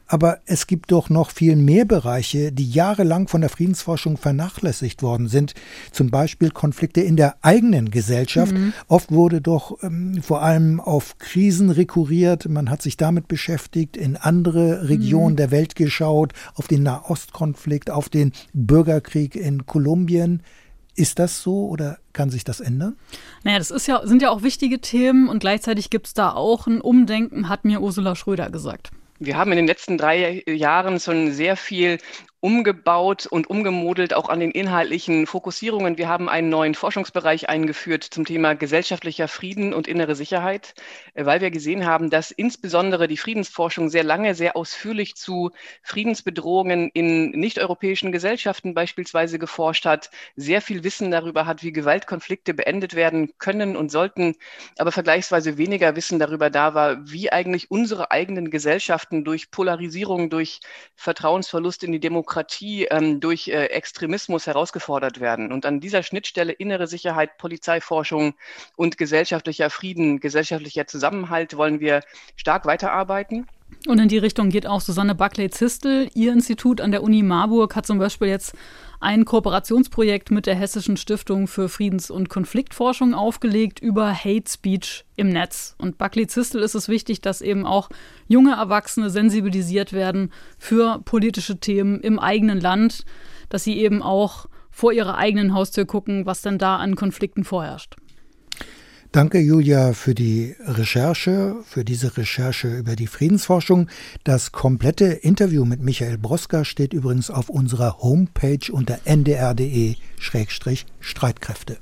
[0.05, 5.27] Aber es gibt doch noch viel mehr Bereiche, die jahrelang von der Friedensforschung vernachlässigt worden
[5.27, 5.55] sind.
[5.91, 8.53] Zum Beispiel Konflikte in der eigenen Gesellschaft.
[8.53, 8.73] Mhm.
[8.87, 12.47] Oft wurde doch ähm, vor allem auf Krisen rekurriert.
[12.47, 15.37] Man hat sich damit beschäftigt, in andere Regionen mhm.
[15.37, 19.06] der Welt geschaut, auf den Nahostkonflikt, auf den Bürgerkrieg.
[19.07, 20.43] Bürgerkrieg in Kolumbien.
[20.95, 22.97] Ist das so oder kann sich das ändern?
[23.43, 26.65] Naja, das ist ja, sind ja auch wichtige Themen und gleichzeitig gibt es da auch
[26.65, 28.89] ein Umdenken, hat mir Ursula Schröder gesagt.
[29.19, 31.99] Wir haben in den letzten drei Jahren schon sehr viel
[32.39, 35.97] umgebaut und umgemodelt, auch an den inhaltlichen Fokussierungen.
[35.97, 40.75] Wir haben einen neuen Forschungsbereich eingeführt zum Thema gesellschaftlicher Frieden und innere Sicherheit,
[41.15, 45.49] äh, weil wir gesehen haben, dass insbesondere die Friedensforschung sehr lange, sehr ausführlich zu
[45.81, 52.93] Friedensbedrohungen in nicht-europäischen Gesellschaften beispielsweise geforscht hat, sehr viel Wissen darüber hat, wie Gewaltkonflikte beendet
[52.93, 54.35] werden können und sollten,
[54.77, 60.59] aber vergleichsweise weniger Wissen darüber da war, wie eigentlich unsere eigenen Gesellschaften durch Polarisierung, durch
[60.95, 65.53] Vertrauensverlust in die Demokratie Demokratie ähm, durch äh, Extremismus herausgefordert werden.
[65.53, 68.33] Und an dieser Schnittstelle innere Sicherheit, Polizeiforschung
[68.75, 72.01] und gesellschaftlicher Frieden, gesellschaftlicher Zusammenhalt wollen wir
[72.35, 73.47] stark weiterarbeiten.
[73.87, 76.09] Und in die Richtung geht auch Susanne Buckley-Zistel.
[76.13, 78.53] Ihr Institut an der Uni Marburg hat zum Beispiel jetzt
[78.99, 85.29] ein Kooperationsprojekt mit der Hessischen Stiftung für Friedens- und Konfliktforschung aufgelegt über Hate Speech im
[85.29, 85.75] Netz.
[85.77, 87.89] Und Buckley Zistel ist es wichtig, dass eben auch
[88.27, 93.05] junge Erwachsene sensibilisiert werden für politische Themen im eigenen Land,
[93.49, 97.95] dass sie eben auch vor ihrer eigenen Haustür gucken, was denn da an Konflikten vorherrscht.
[99.11, 103.89] Danke, Julia, für die Recherche, für diese Recherche über die Friedensforschung.
[104.23, 111.77] Das komplette Interview mit Michael Broska steht übrigens auf unserer Homepage unter ndr.de-streitkräfte.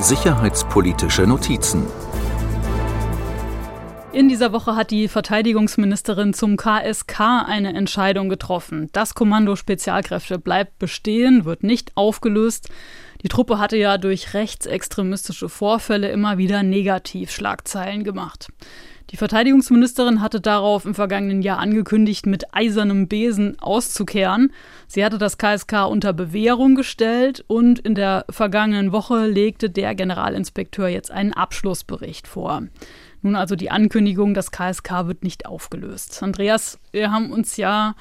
[0.00, 1.84] Sicherheitspolitische Notizen.
[4.12, 8.90] In dieser Woche hat die Verteidigungsministerin zum KSK eine Entscheidung getroffen.
[8.92, 12.68] Das Kommando Spezialkräfte bleibt bestehen, wird nicht aufgelöst.
[13.22, 18.48] Die Truppe hatte ja durch rechtsextremistische Vorfälle immer wieder Negativschlagzeilen gemacht.
[19.10, 24.52] Die Verteidigungsministerin hatte darauf im vergangenen Jahr angekündigt, mit eisernem Besen auszukehren.
[24.86, 30.88] Sie hatte das KSK unter Bewährung gestellt und in der vergangenen Woche legte der Generalinspekteur
[30.88, 32.62] jetzt einen Abschlussbericht vor.
[33.20, 36.22] Nun also die Ankündigung, das KSK wird nicht aufgelöst.
[36.22, 37.94] Andreas, wir haben uns ja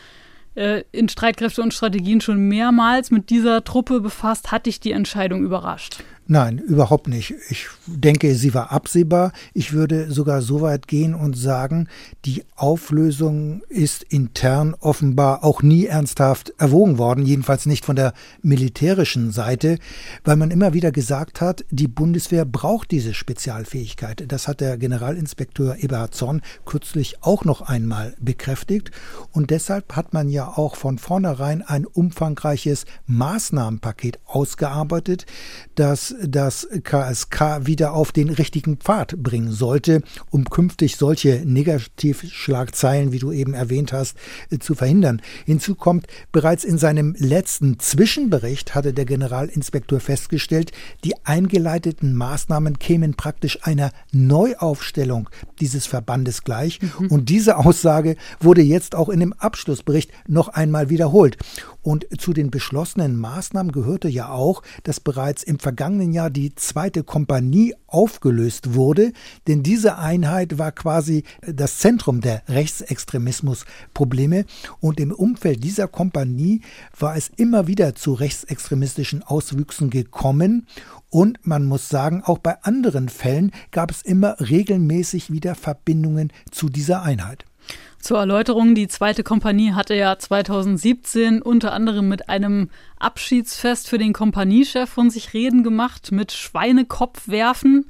[0.55, 4.51] äh, in Streitkräfte und Strategien schon mehrmals mit dieser Truppe befasst.
[4.51, 6.03] Hat dich die Entscheidung überrascht?
[6.31, 7.33] Nein, überhaupt nicht.
[7.49, 9.33] Ich denke, sie war absehbar.
[9.53, 11.89] Ich würde sogar so weit gehen und sagen,
[12.23, 19.33] die Auflösung ist intern offenbar auch nie ernsthaft erwogen worden, jedenfalls nicht von der militärischen
[19.33, 19.77] Seite,
[20.23, 24.23] weil man immer wieder gesagt hat, die Bundeswehr braucht diese Spezialfähigkeit.
[24.29, 28.91] Das hat der Generalinspekteur Eberhard Zorn kürzlich auch noch einmal bekräftigt.
[29.33, 35.25] Und deshalb hat man ja auch von vornherein ein umfangreiches Maßnahmenpaket ausgearbeitet,
[35.75, 43.19] das das KSK wieder auf den richtigen Pfad bringen sollte, um künftig solche Negativschlagzeilen, wie
[43.19, 44.17] du eben erwähnt hast,
[44.49, 45.21] äh, zu verhindern.
[45.45, 50.71] Hinzu kommt, bereits in seinem letzten Zwischenbericht hatte der Generalinspektor festgestellt,
[51.03, 56.79] die eingeleiteten Maßnahmen kämen praktisch einer Neuaufstellung dieses Verbandes gleich.
[56.81, 57.07] Mhm.
[57.07, 61.37] Und diese Aussage wurde jetzt auch in dem Abschlussbericht noch einmal wiederholt.
[61.81, 67.03] Und zu den beschlossenen Maßnahmen gehörte ja auch, dass bereits im vergangenen Jahr die zweite
[67.03, 69.13] Kompanie aufgelöst wurde,
[69.47, 74.45] denn diese Einheit war quasi das Zentrum der Rechtsextremismusprobleme.
[74.79, 76.61] Und im Umfeld dieser Kompanie
[76.97, 80.67] war es immer wieder zu rechtsextremistischen Auswüchsen gekommen
[81.11, 86.69] und man muss sagen, auch bei anderen Fällen gab es immer regelmäßig wieder Verbindungen zu
[86.69, 87.45] dieser Einheit.
[87.99, 94.13] Zur Erläuterung, die zweite Kompanie hatte ja 2017 unter anderem mit einem Abschiedsfest für den
[94.13, 97.85] Kompaniechef von sich reden gemacht, mit Schweinekopfwerfen.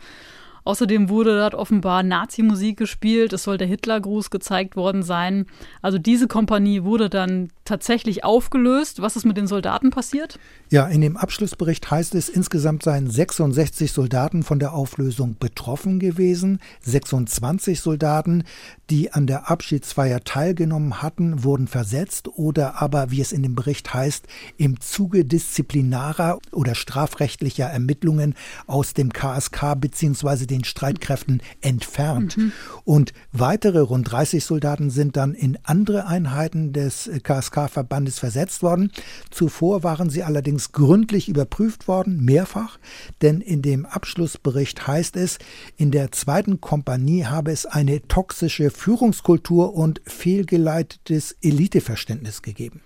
[0.63, 5.45] Außerdem wurde dort offenbar Nazi-Musik gespielt, es soll der Hitlergruß gezeigt worden sein.
[5.81, 9.01] Also diese Kompanie wurde dann tatsächlich aufgelöst.
[9.01, 10.37] Was ist mit den Soldaten passiert?
[10.69, 16.59] Ja, in dem Abschlussbericht heißt es, insgesamt seien 66 Soldaten von der Auflösung betroffen gewesen.
[16.81, 18.43] 26 Soldaten,
[18.89, 23.93] die an der Abschiedsfeier teilgenommen hatten, wurden versetzt oder aber, wie es in dem Bericht
[23.93, 28.35] heißt, im Zuge disziplinarer oder strafrechtlicher Ermittlungen
[28.67, 32.37] aus dem KSK bzw den Streitkräften entfernt.
[32.37, 32.51] Mhm.
[32.83, 38.91] Und weitere rund 30 Soldaten sind dann in andere Einheiten des KSK-Verbandes versetzt worden.
[39.29, 42.77] Zuvor waren sie allerdings gründlich überprüft worden, mehrfach,
[43.21, 45.39] denn in dem Abschlussbericht heißt es,
[45.77, 52.81] in der zweiten Kompanie habe es eine toxische Führungskultur und fehlgeleitetes Eliteverständnis gegeben.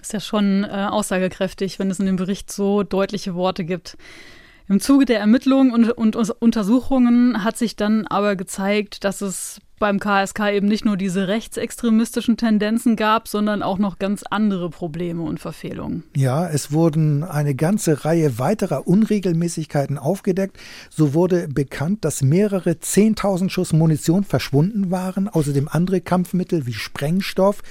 [0.00, 3.96] Ist ja schon äh, aussagekräftig, wenn es in dem Bericht so deutliche Worte gibt.
[4.68, 10.00] Im Zuge der Ermittlungen und, und Untersuchungen hat sich dann aber gezeigt, dass es beim
[10.00, 15.40] KSK eben nicht nur diese rechtsextremistischen Tendenzen gab, sondern auch noch ganz andere Probleme und
[15.40, 16.04] Verfehlungen.
[16.16, 20.56] Ja, es wurden eine ganze Reihe weiterer Unregelmäßigkeiten aufgedeckt.
[20.90, 27.62] So wurde bekannt, dass mehrere 10.000 Schuss Munition verschwunden waren, außerdem andere Kampfmittel wie Sprengstoff.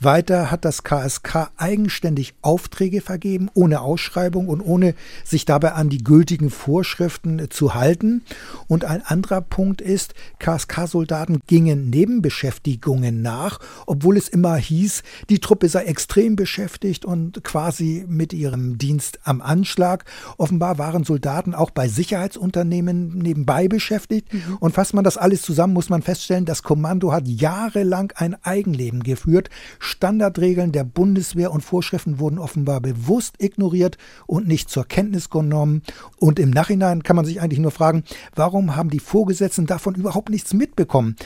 [0.00, 4.94] Weiter hat das KSK eigenständig Aufträge vergeben, ohne Ausschreibung und ohne
[5.24, 8.22] sich dabei an die gültigen Vorschriften zu halten.
[8.66, 15.68] Und ein anderer Punkt ist, KSK-Soldaten gingen Nebenbeschäftigungen nach, obwohl es immer hieß, die Truppe
[15.68, 20.04] sei extrem beschäftigt und quasi mit ihrem Dienst am Anschlag.
[20.36, 24.32] Offenbar waren Soldaten auch bei Sicherheitsunternehmen nebenbei beschäftigt.
[24.32, 24.58] Mhm.
[24.60, 29.02] Und fasst man das alles zusammen, muss man feststellen, das Kommando hat jahrelang ein Eigenleben
[29.02, 29.50] geführt.
[29.78, 33.96] Standardregeln der Bundeswehr und Vorschriften wurden offenbar bewusst ignoriert
[34.26, 35.82] und nicht zur Kenntnis genommen.
[36.18, 40.28] Und im Nachhinein kann man sich eigentlich nur fragen, warum haben die Vorgesetzten davon überhaupt
[40.28, 41.16] nichts mitbekommen?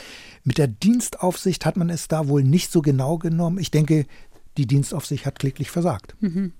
[0.43, 3.59] Mit der Dienstaufsicht hat man es da wohl nicht so genau genommen.
[3.59, 4.05] Ich denke,
[4.57, 6.15] die Dienstaufsicht hat kläglich versagt.
[6.19, 6.53] Mhm.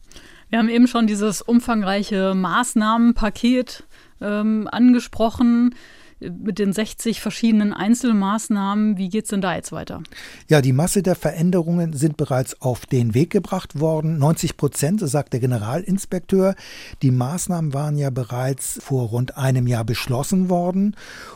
[0.50, 3.84] Wir haben eben schon dieses umfangreiche Maßnahmenpaket
[4.22, 5.76] ähm, angesprochen
[6.20, 8.98] mit den 60 verschiedenen Einzelmaßnahmen.
[8.98, 10.02] Wie geht es denn da jetzt weiter?
[10.48, 14.18] Ja, die Masse der Veränderungen sind bereits auf den Weg gebracht worden.
[14.18, 16.56] 90 Prozent, sagt der Generalinspekteur.
[17.02, 20.96] Die Maßnahmen waren ja bereits vor rund einem Jahr beschlossen worden.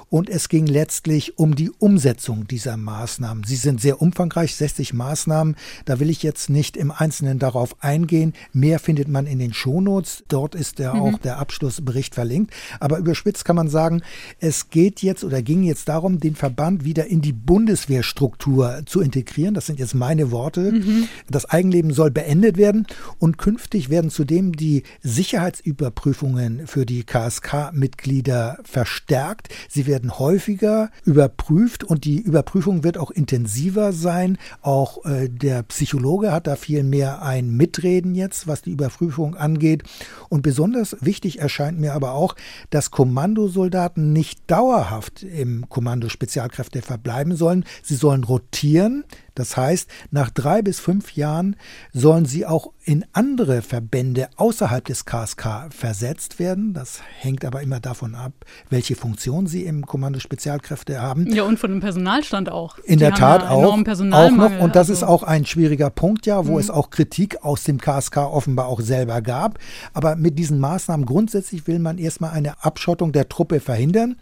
[0.09, 3.43] Und es ging letztlich um die Umsetzung dieser Maßnahmen.
[3.43, 5.55] Sie sind sehr umfangreich, 60 Maßnahmen.
[5.85, 8.33] Da will ich jetzt nicht im Einzelnen darauf eingehen.
[8.53, 10.23] Mehr findet man in den Shownotes.
[10.29, 11.01] Dort ist ja mhm.
[11.01, 12.53] auch der Abschlussbericht verlinkt.
[12.79, 14.01] Aber überspitzt kann man sagen,
[14.39, 19.53] es geht jetzt oder ging jetzt darum, den Verband wieder in die Bundeswehrstruktur zu integrieren.
[19.53, 20.71] Das sind jetzt meine Worte.
[20.71, 21.09] Mhm.
[21.29, 22.87] Das Eigenleben soll beendet werden
[23.19, 29.49] und künftig werden zudem die Sicherheitsüberprüfungen für die KSK-Mitglieder verstärkt.
[29.69, 34.37] Sie werden werden häufiger überprüft und die Überprüfung wird auch intensiver sein.
[34.61, 39.83] Auch äh, der Psychologe hat da viel mehr ein Mitreden jetzt, was die Überprüfung angeht.
[40.29, 42.35] Und besonders wichtig erscheint mir aber auch,
[42.69, 47.65] dass Kommandosoldaten nicht dauerhaft im Kommando Spezialkräfte verbleiben sollen.
[47.83, 49.03] Sie sollen rotieren.
[49.37, 51.55] Das heißt, nach drei bis fünf Jahren
[51.93, 56.73] sollen sie auch in andere Verbände außerhalb des KSK versetzt werden.
[56.73, 58.31] Das hängt aber immer davon ab,
[58.69, 61.27] welche Funktion sie im Kommando Spezialkräfte haben.
[61.27, 62.77] Ja, und von dem Personalstand auch.
[62.79, 64.59] In die der Tat ja auch, auch noch.
[64.59, 64.93] Und das also.
[64.93, 66.59] ist auch ein schwieriger Punkt, ja, wo mhm.
[66.59, 69.59] es auch Kritik aus dem KSK offenbar auch selber gab.
[69.93, 74.15] Aber mit diesen Maßnahmen grundsätzlich will man erstmal eine Abschottung der Truppe verhindern.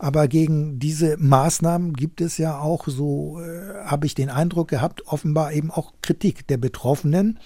[0.00, 4.68] Aber gegen diese Maßnahmen gibt es ja auch, so äh, habe ich den Eindruck, Eindruck
[4.68, 7.38] gehabt, offenbar eben auch Kritik der Betroffenen.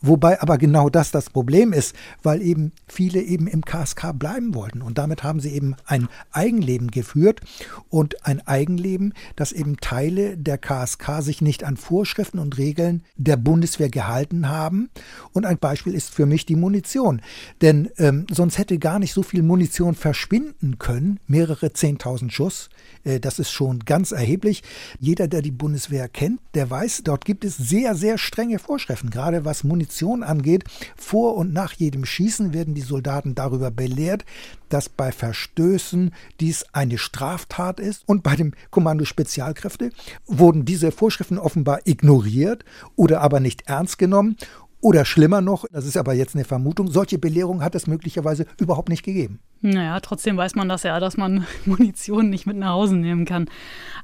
[0.00, 4.80] Wobei aber genau das das Problem ist, weil eben viele eben im KSK bleiben wollten.
[4.80, 7.40] Und damit haben sie eben ein Eigenleben geführt
[7.88, 13.36] und ein Eigenleben, das eben Teile der KSK sich nicht an Vorschriften und Regeln der
[13.36, 14.88] Bundeswehr gehalten haben.
[15.32, 17.20] Und ein Beispiel ist für mich die Munition.
[17.60, 22.68] Denn ähm, sonst hätte gar nicht so viel Munition verschwinden können, mehrere Zehntausend Schuss.
[23.02, 24.62] Äh, das ist schon ganz erheblich.
[25.00, 29.44] Jeder, der die Bundeswehr kennt, der weiß, dort gibt es sehr, sehr strenge Vorschriften, gerade
[29.44, 30.64] was Munition Munition angeht.
[30.96, 34.24] Vor und nach jedem Schießen werden die Soldaten darüber belehrt,
[34.68, 38.02] dass bei Verstößen dies eine Straftat ist.
[38.06, 39.90] Und bei dem Kommando Spezialkräfte
[40.26, 42.64] wurden diese Vorschriften offenbar ignoriert
[42.96, 44.36] oder aber nicht ernst genommen.
[44.80, 48.88] Oder schlimmer noch, das ist aber jetzt eine Vermutung, solche Belehrungen hat es möglicherweise überhaupt
[48.88, 49.40] nicht gegeben.
[49.60, 53.50] Naja, trotzdem weiß man das ja, dass man Munition nicht mit nach Hause nehmen kann.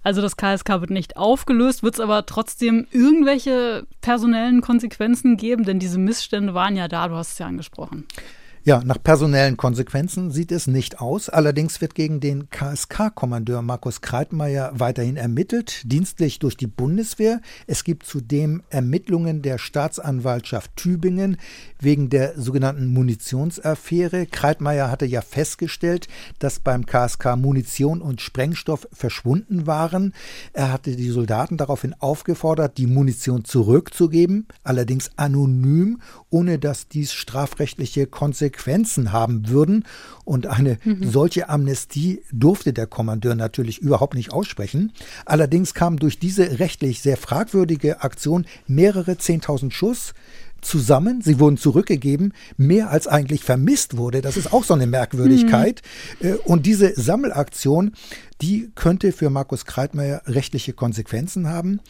[0.02, 5.78] Also das KSK wird nicht aufgelöst, wird es aber trotzdem irgendwelche personellen Konsequenzen geben, denn
[5.78, 8.06] diese Missstände waren ja da, du hast es ja angesprochen.
[8.66, 11.28] Ja, nach personellen Konsequenzen sieht es nicht aus.
[11.28, 17.42] Allerdings wird gegen den KSK-Kommandeur Markus Kreitmeier weiterhin ermittelt, dienstlich durch die Bundeswehr.
[17.66, 21.36] Es gibt zudem Ermittlungen der Staatsanwaltschaft Tübingen
[21.78, 24.24] wegen der sogenannten Munitionsaffäre.
[24.24, 26.08] Kreitmeier hatte ja festgestellt,
[26.38, 30.14] dass beim KSK Munition und Sprengstoff verschwunden waren.
[30.54, 36.00] Er hatte die Soldaten daraufhin aufgefordert, die Munition zurückzugeben, allerdings anonym,
[36.34, 39.84] ohne dass dies strafrechtliche Konsequenzen haben würden.
[40.24, 41.08] Und eine mhm.
[41.08, 44.92] solche Amnestie durfte der Kommandeur natürlich überhaupt nicht aussprechen.
[45.26, 50.12] Allerdings kamen durch diese rechtlich sehr fragwürdige Aktion mehrere Zehntausend Schuss
[50.60, 54.20] zusammen, sie wurden zurückgegeben, mehr als eigentlich vermisst wurde.
[54.20, 55.82] Das ist auch so eine Merkwürdigkeit.
[56.20, 56.38] Mhm.
[56.46, 57.92] Und diese Sammelaktion,
[58.44, 61.80] die könnte für Markus Kreitmeier rechtliche Konsequenzen haben.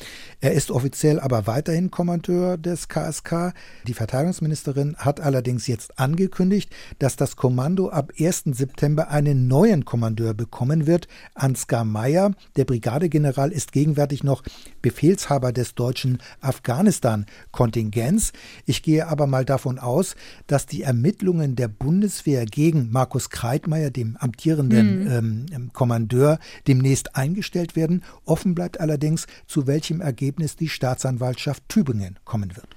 [0.41, 3.53] Er ist offiziell aber weiterhin Kommandeur des KSK.
[3.89, 8.45] Die Verteidigungsministerin hat allerdings jetzt angekündigt, dass das Kommando ab 1.
[8.53, 12.31] September einen neuen Kommandeur bekommen wird, Ansgar Meyer.
[12.55, 14.45] Der Brigadegeneral ist gegenwärtig noch
[14.81, 18.33] Befehlshaber des deutschen Afghanistan-Kontingents.
[18.65, 20.15] Ich gehe aber mal davon aus,
[20.47, 25.47] dass die Ermittlungen der Bundeswehr gegen Markus Kreitmeier, dem amtierenden mhm.
[25.53, 28.05] ähm, Kommandeur, demnächst eingestellt werden.
[28.25, 32.69] Offen bleibt allerdings, zu welchem Ergebnis die Staatsanwaltschaft Tübingen kommen wird.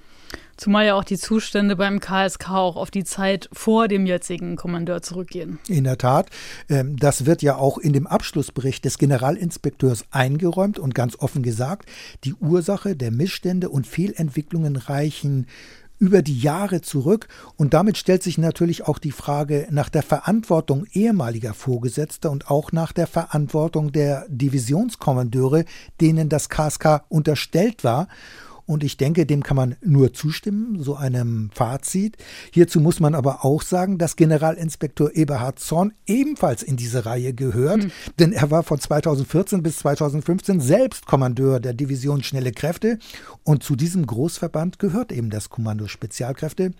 [0.58, 5.02] Zumal ja auch die Zustände beim KSK auch auf die Zeit vor dem jetzigen Kommandeur
[5.02, 5.60] zurückgehen.
[5.68, 6.30] In der Tat.
[6.68, 11.88] Ähm, das wird ja auch in dem Abschlussbericht des Generalinspekteurs eingeräumt und ganz offen gesagt,
[12.24, 15.46] die Ursache der Missstände und Fehlentwicklungen reichen
[15.98, 17.28] über die Jahre zurück.
[17.56, 22.72] Und damit stellt sich natürlich auch die Frage nach der Verantwortung ehemaliger Vorgesetzter und auch
[22.72, 25.64] nach der Verantwortung der Divisionskommandeure,
[26.00, 28.08] denen das KSK unterstellt war
[28.68, 32.18] und ich denke, dem kann man nur zustimmen, so einem Fazit.
[32.52, 37.84] Hierzu muss man aber auch sagen, dass Generalinspektor Eberhard Zorn ebenfalls in diese Reihe gehört,
[37.84, 37.90] mhm.
[38.18, 42.98] denn er war von 2014 bis 2015 selbst Kommandeur der Division Schnelle Kräfte
[43.42, 46.72] und zu diesem Großverband gehört eben das Kommando Spezialkräfte.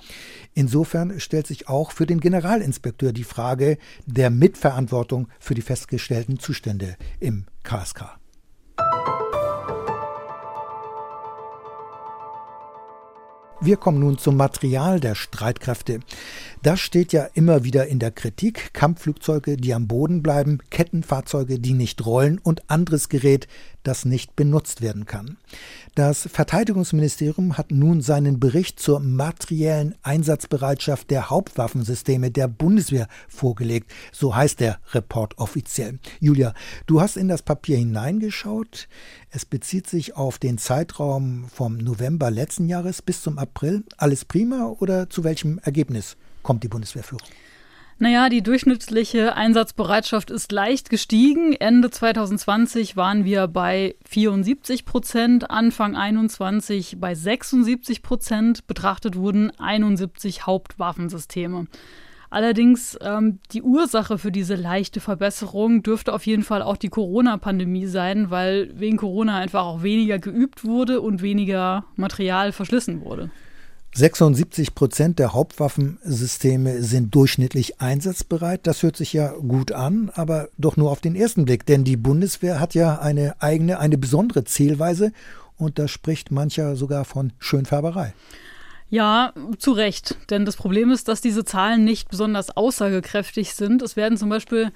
[0.53, 6.97] Insofern stellt sich auch für den Generalinspekteur die Frage der Mitverantwortung für die festgestellten Zustände
[7.19, 8.18] im KSK.
[13.61, 15.99] Wir kommen nun zum Material der Streitkräfte.
[16.63, 18.75] Das steht ja immer wieder in der Kritik.
[18.75, 23.47] Kampfflugzeuge, die am Boden bleiben, Kettenfahrzeuge, die nicht rollen und anderes Gerät,
[23.85, 25.37] das nicht benutzt werden kann.
[25.95, 33.93] Das Verteidigungsministerium hat nun seinen Bericht zur materiellen Einsatzbereitschaft der Hauptwaffensysteme der Bundeswehr vorgelegt.
[34.11, 36.01] So heißt der Report offiziell.
[36.19, 36.55] Julia,
[36.87, 38.89] du hast in das Papier hineingeschaut.
[39.31, 43.85] Es bezieht sich auf den Zeitraum vom November letzten Jahres bis zum April.
[43.97, 46.17] Alles prima oder zu welchem Ergebnis
[46.49, 47.29] kommt die Bundeswehrführung?
[47.99, 51.53] Naja, die durchschnittliche Einsatzbereitschaft ist leicht gestiegen.
[51.53, 58.67] Ende 2020 waren wir bei 74 Prozent, Anfang 21 bei 76 Prozent.
[58.67, 61.67] Betrachtet wurden 71 Hauptwaffensysteme.
[62.31, 67.87] Allerdings ähm, die Ursache für diese leichte Verbesserung dürfte auf jeden Fall auch die Corona-Pandemie
[67.87, 73.31] sein, weil wegen Corona einfach auch weniger geübt wurde und weniger Material verschlissen wurde.
[73.95, 78.67] 76 Prozent der Hauptwaffensysteme sind durchschnittlich einsatzbereit.
[78.67, 81.97] Das hört sich ja gut an, aber doch nur auf den ersten Blick, denn die
[81.97, 85.13] Bundeswehr hat ja eine eigene, eine besondere Zählweise
[85.57, 88.15] und da spricht mancher sogar von Schönfärberei.
[88.91, 90.17] Ja, zu Recht.
[90.31, 93.83] Denn das Problem ist, dass diese Zahlen nicht besonders aussagekräftig sind.
[93.83, 94.71] Es werden zum Beispiel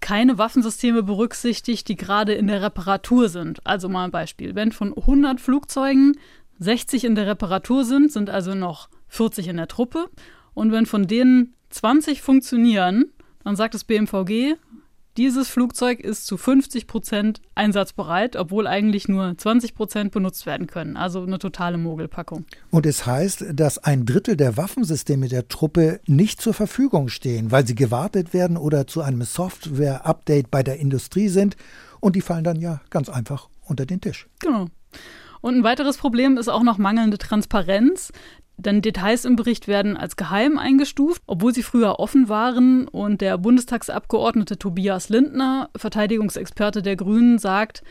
[0.00, 3.66] keine Waffensysteme berücksichtigt, die gerade in der Reparatur sind.
[3.66, 4.54] Also mal ein Beispiel.
[4.54, 6.16] Wenn von 100 Flugzeugen
[6.58, 10.08] 60 in der Reparatur sind, sind also noch 40 in der Truppe.
[10.54, 13.12] Und wenn von denen 20 funktionieren,
[13.44, 14.56] dann sagt das BMVG,
[15.18, 20.96] dieses Flugzeug ist zu 50 Prozent einsatzbereit, obwohl eigentlich nur 20 Prozent benutzt werden können.
[20.96, 22.44] Also eine totale Mogelpackung.
[22.70, 27.66] Und es heißt, dass ein Drittel der Waffensysteme der Truppe nicht zur Verfügung stehen, weil
[27.66, 31.56] sie gewartet werden oder zu einem Software-Update bei der Industrie sind.
[31.98, 34.28] Und die fallen dann ja ganz einfach unter den Tisch.
[34.38, 34.68] Genau.
[35.40, 38.12] Und ein weiteres Problem ist auch noch mangelnde Transparenz.
[38.56, 42.88] Denn Details im Bericht werden als geheim eingestuft, obwohl sie früher offen waren.
[42.88, 47.82] Und der Bundestagsabgeordnete Tobias Lindner, Verteidigungsexperte der Grünen, sagt,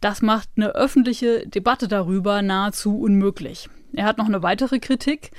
[0.00, 3.68] Das macht eine öffentliche Debatte darüber nahezu unmöglich.
[3.94, 5.32] Er hat noch eine weitere Kritik.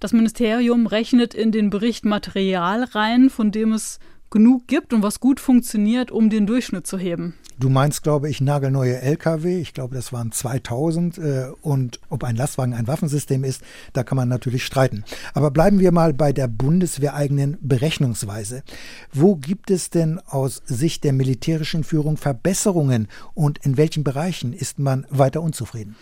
[0.00, 3.98] Das Ministerium rechnet in den Bericht Material rein, von dem es
[4.30, 7.34] genug gibt und was gut funktioniert, um den Durchschnitt zu heben.
[7.58, 9.58] Du meinst, glaube ich, nagelneue Lkw.
[9.58, 11.16] Ich glaube, das waren 2000.
[11.16, 13.62] Äh, und ob ein Lastwagen ein Waffensystem ist,
[13.94, 15.04] da kann man natürlich streiten.
[15.32, 18.62] Aber bleiben wir mal bei der bundeswehreigenen Berechnungsweise.
[19.10, 24.78] Wo gibt es denn aus Sicht der militärischen Führung Verbesserungen und in welchen Bereichen ist
[24.78, 25.96] man weiter unzufrieden?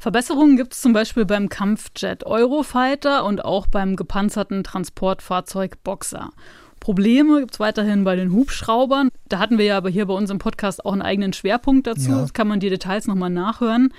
[0.00, 6.30] Verbesserungen gibt es zum Beispiel beim Kampfjet Eurofighter und auch beim gepanzerten Transportfahrzeug Boxer.
[6.80, 9.10] Probleme gibt es weiterhin bei den Hubschraubern.
[9.28, 12.10] Da hatten wir ja aber hier bei uns im Podcast auch einen eigenen Schwerpunkt dazu.
[12.10, 12.20] Ja.
[12.22, 13.92] Das kann man die Details nochmal nachhören.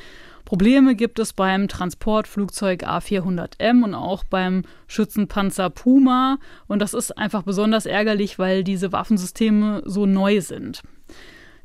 [0.45, 6.39] Probleme gibt es beim Transportflugzeug A400M und auch beim Schützenpanzer Puma.
[6.67, 10.81] Und das ist einfach besonders ärgerlich, weil diese Waffensysteme so neu sind.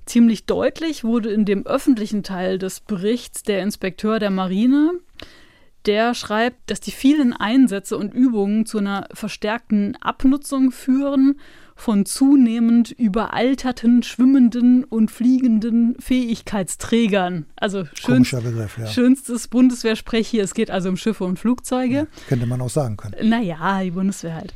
[0.04, 4.92] Ziemlich deutlich wurde in dem öffentlichen Teil des Berichts der Inspekteur der Marine,
[5.87, 11.39] der schreibt, dass die vielen Einsätze und Übungen zu einer verstärkten Abnutzung führen
[11.76, 17.45] von zunehmend überalterten, schwimmenden und fliegenden Fähigkeitsträgern.
[17.55, 18.87] Also schönst, Begriff, ja.
[18.87, 20.43] schönstes Bundeswehrsprech hier.
[20.43, 21.95] Es geht also um Schiffe und Flugzeuge.
[21.95, 23.28] Ja, könnte man auch sagen können.
[23.28, 24.55] Naja, die Bundeswehr halt.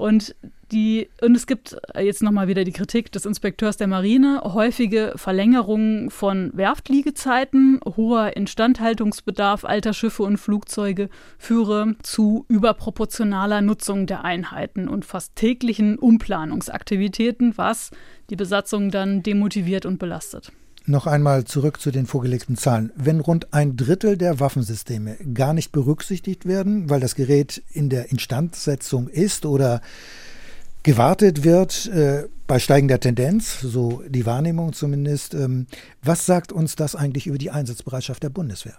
[0.00, 0.34] Und
[0.72, 6.08] die, und es gibt jetzt nochmal wieder die Kritik des Inspekteurs der Marine, häufige Verlängerungen
[6.08, 15.04] von Werftliegezeiten, hoher Instandhaltungsbedarf alter Schiffe und Flugzeuge führe zu überproportionaler Nutzung der Einheiten und
[15.04, 17.90] fast täglichen Umplanungsaktivitäten, was
[18.30, 20.50] die Besatzung dann demotiviert und belastet.
[20.86, 22.90] Noch einmal zurück zu den vorgelegten Zahlen.
[22.96, 28.10] Wenn rund ein Drittel der Waffensysteme gar nicht berücksichtigt werden, weil das Gerät in der
[28.10, 29.82] Instandsetzung ist oder
[30.82, 35.34] gewartet wird äh, bei steigender Tendenz, so die Wahrnehmung zumindest.
[35.34, 35.66] Ähm,
[36.02, 38.78] was sagt uns das eigentlich über die Einsatzbereitschaft der Bundeswehr?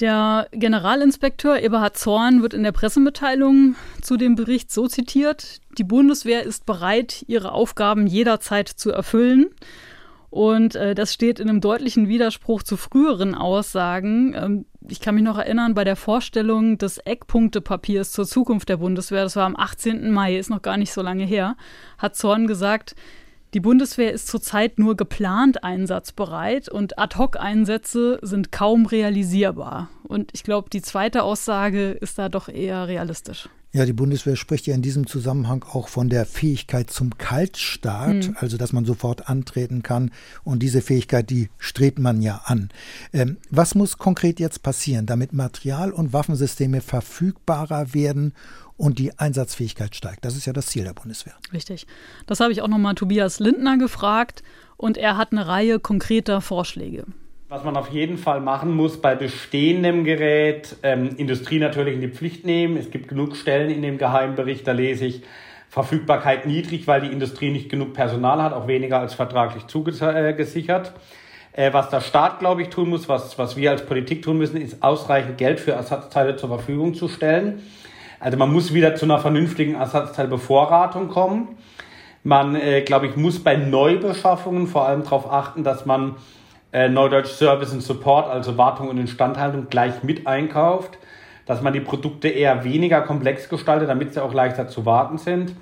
[0.00, 6.42] Der Generalinspekteur Eberhard Zorn wird in der Pressemitteilung zu dem Bericht so zitiert, die Bundeswehr
[6.42, 9.50] ist bereit, ihre Aufgaben jederzeit zu erfüllen.
[10.30, 14.34] Und äh, das steht in einem deutlichen Widerspruch zu früheren Aussagen.
[14.34, 19.24] Ähm, ich kann mich noch erinnern, bei der Vorstellung des Eckpunktepapiers zur Zukunft der Bundeswehr,
[19.24, 20.10] das war am 18.
[20.10, 21.56] Mai, ist noch gar nicht so lange her,
[21.98, 22.94] hat Zorn gesagt,
[23.52, 29.88] die Bundeswehr ist zurzeit nur geplant einsatzbereit und Ad-hoc-Einsätze sind kaum realisierbar.
[30.04, 33.48] Und ich glaube, die zweite Aussage ist da doch eher realistisch.
[33.72, 38.36] Ja, die Bundeswehr spricht ja in diesem Zusammenhang auch von der Fähigkeit zum Kaltstart, hm.
[38.40, 40.10] also dass man sofort antreten kann.
[40.42, 42.70] Und diese Fähigkeit, die strebt man ja an.
[43.12, 48.34] Ähm, was muss konkret jetzt passieren, damit Material- und Waffensysteme verfügbarer werden
[48.76, 50.24] und die Einsatzfähigkeit steigt?
[50.24, 51.34] Das ist ja das Ziel der Bundeswehr.
[51.52, 51.86] Richtig.
[52.26, 54.42] Das habe ich auch nochmal Tobias Lindner gefragt
[54.76, 57.04] und er hat eine Reihe konkreter Vorschläge.
[57.50, 62.06] Was man auf jeden Fall machen muss bei bestehendem Gerät, ähm, Industrie natürlich in die
[62.06, 62.76] Pflicht nehmen.
[62.76, 65.22] Es gibt genug Stellen in dem Geheimbericht, da lese ich,
[65.68, 70.92] Verfügbarkeit niedrig, weil die Industrie nicht genug Personal hat, auch weniger als vertraglich zugesichert.
[71.50, 74.60] Äh, was der Staat, glaube ich, tun muss, was, was wir als Politik tun müssen,
[74.60, 77.64] ist ausreichend Geld für Ersatzteile zur Verfügung zu stellen.
[78.20, 81.48] Also man muss wieder zu einer vernünftigen Ersatzteilbevorratung kommen.
[82.22, 86.14] Man, äh, glaube ich, muss bei Neubeschaffungen vor allem darauf achten, dass man
[86.72, 90.98] äh, Neudeutsch Service und Support, also Wartung und Instandhaltung, gleich mit einkauft,
[91.46, 95.54] dass man die Produkte eher weniger komplex gestaltet, damit sie auch leichter zu warten sind.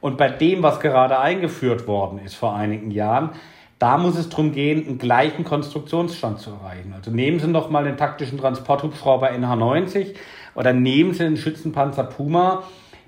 [0.00, 3.30] Und bei dem, was gerade eingeführt worden ist vor einigen Jahren,
[3.78, 6.92] da muss es darum gehen, einen gleichen Konstruktionsstand zu erreichen.
[6.94, 10.14] Also nehmen Sie noch mal den taktischen Transporthubschrauber NH90
[10.54, 12.62] oder nehmen Sie den Schützenpanzer Puma.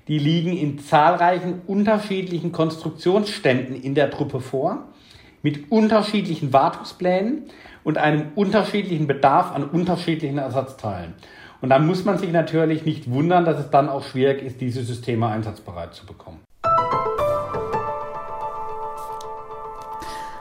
[0.07, 4.83] Die liegen in zahlreichen unterschiedlichen Konstruktionsständen in der Truppe vor
[5.45, 7.43] mit unterschiedlichen Wartungsplänen
[7.83, 11.13] und einem unterschiedlichen Bedarf an unterschiedlichen Ersatzteilen.
[11.61, 14.81] Und dann muss man sich natürlich nicht wundern, dass es dann auch schwierig ist, diese
[14.81, 16.39] Systeme einsatzbereit zu bekommen.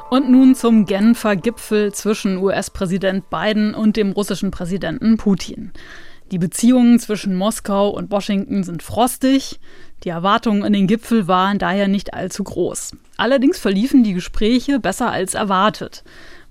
[0.09, 5.75] Und nun zum Genfer Gipfel zwischen US-Präsident Biden und dem russischen Präsidenten Putin.
[6.31, 9.61] Die Beziehungen zwischen Moskau und Washington sind frostig.
[10.03, 12.93] Die Erwartungen an den Gipfel waren daher nicht allzu groß.
[13.17, 16.05] Allerdings verliefen die Gespräche besser als erwartet.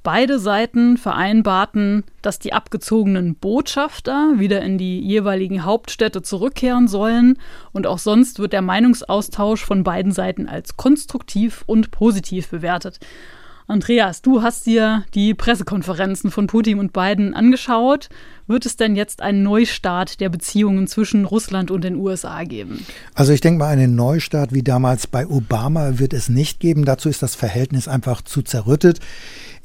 [0.04, 7.38] Beide Seiten vereinbarten, dass die abgezogenen Botschafter wieder in die jeweiligen Hauptstädte zurückkehren sollen
[7.72, 13.00] und auch sonst wird der Meinungsaustausch von beiden Seiten als konstruktiv und positiv bewertet.
[13.66, 18.10] Andreas, du hast dir die Pressekonferenzen von Putin und Biden angeschaut.
[18.48, 22.86] Wird es denn jetzt einen Neustart der Beziehungen zwischen Russland und den USA geben?
[23.14, 26.86] Also ich denke mal, einen Neustart wie damals bei Obama wird es nicht geben.
[26.86, 29.00] Dazu ist das Verhältnis einfach zu zerrüttet.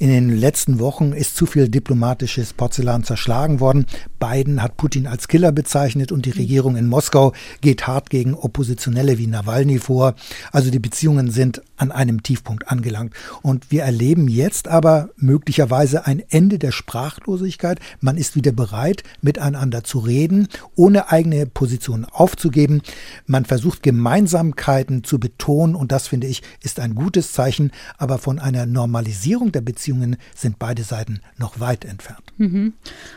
[0.00, 3.84] In den letzten Wochen ist zu viel diplomatisches Porzellan zerschlagen worden.
[4.20, 7.32] Biden hat Putin als Killer bezeichnet und die Regierung in Moskau
[7.62, 10.14] geht hart gegen Oppositionelle wie Nawalny vor.
[10.52, 13.12] Also die Beziehungen sind an einem Tiefpunkt angelangt.
[13.42, 17.80] Und wir erleben jetzt aber möglicherweise ein Ende der Sprachlosigkeit.
[18.00, 18.67] Man ist wieder bereit,
[19.20, 22.82] miteinander zu reden, ohne eigene Positionen aufzugeben.
[23.26, 27.72] Man versucht Gemeinsamkeiten zu betonen und das finde ich ist ein gutes Zeichen.
[27.96, 32.24] Aber von einer Normalisierung der Beziehungen Beziehungen sind beide Seiten noch weit entfernt.
[32.36, 32.74] Mhm.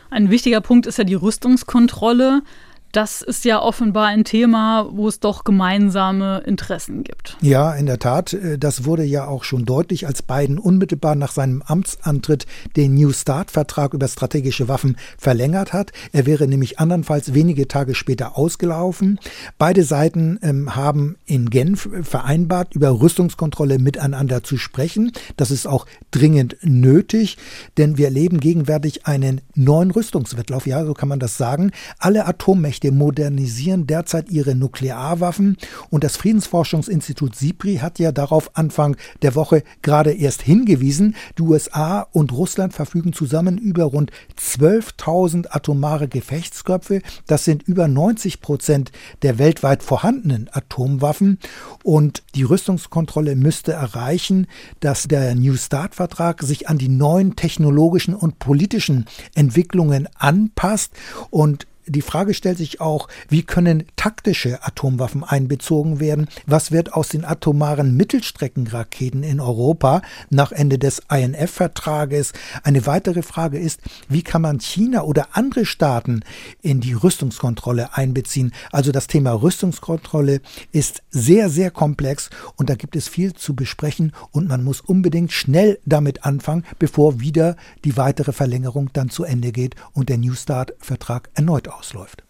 [0.10, 2.44] Ein wichtiger Punkt ist ja die Rüstungskontrolle
[2.92, 7.38] das ist ja offenbar ein Thema, wo es doch gemeinsame Interessen gibt.
[7.42, 8.34] Ja, in der Tat.
[8.34, 12.46] Äh, das wurde ja auch schon deutlich, als Biden unmittelbar nach seinem Amtsantritt
[12.76, 15.92] den New Start-Vertrag über strategische Waffen verlängert hat.
[16.12, 19.20] Er wäre nämlich andernfalls wenige Tage später ausgelaufen.
[19.58, 25.12] Beide Seiten ähm, haben in Genf vereinbart, über Rüstungskontrolle miteinander zu sprechen.
[25.38, 27.38] Das ist auch dringend nötig,
[27.78, 30.68] denn wir erleben gegenwärtig einen neuen Rüstungswettlauf.
[30.68, 31.72] Ja, so kann man das sagen.
[31.98, 35.58] Alle Atommächte Mächte modernisieren derzeit ihre Nuklearwaffen.
[35.90, 42.08] Und das Friedensforschungsinstitut SIPRI hat ja darauf Anfang der Woche gerade erst hingewiesen, die USA
[42.12, 47.02] und Russland verfügen zusammen über rund 12.000 atomare Gefechtsköpfe.
[47.28, 48.92] Das sind über 90 Prozent
[49.22, 51.38] der weltweit vorhandenen Atomwaffen.
[51.84, 54.48] Und die Rüstungskontrolle müsste erreichen,
[54.80, 59.06] dass der New Start-Vertrag sich an die neuen technologischen und politischen
[59.36, 60.94] Entwicklungen anpasst.
[61.30, 66.28] Und die Frage stellt sich auch, wie können taktische Atomwaffen einbezogen werden?
[66.46, 72.34] Was wird aus den atomaren Mittelstreckenraketen in Europa nach Ende des INF-Vertrages?
[72.64, 76.22] Eine weitere Frage ist, wie kann man China oder andere Staaten
[76.62, 78.54] in die Rüstungskontrolle einbeziehen?
[78.72, 80.42] Also das Thema Rüstungskontrolle
[80.72, 85.32] ist sehr, sehr komplex und da gibt es viel zu besprechen und man muss unbedingt
[85.32, 90.34] schnell damit anfangen, bevor wieder die weitere Verlängerung dann zu Ende geht und der New
[90.34, 92.24] Start-Vertrag erneut ausläuft.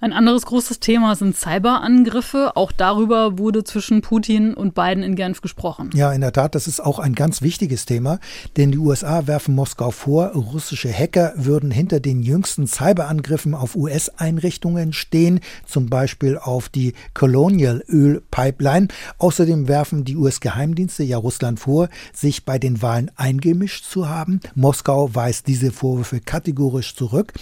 [0.00, 2.52] Ein anderes großes Thema sind Cyberangriffe.
[2.54, 5.90] Auch darüber wurde zwischen Putin und Biden in Genf gesprochen.
[5.92, 8.20] Ja, in der Tat, das ist auch ein ganz wichtiges Thema,
[8.56, 14.92] denn die USA werfen Moskau vor, russische Hacker würden hinter den jüngsten Cyberangriffen auf US-Einrichtungen
[14.92, 18.86] stehen, zum Beispiel auf die Colonial Öl Pipeline.
[19.18, 24.38] Außerdem werfen die US-Geheimdienste ja Russland vor, sich bei den Wahlen eingemischt zu haben.
[24.54, 27.32] Moskau weist diese Vorwürfe kategorisch zurück.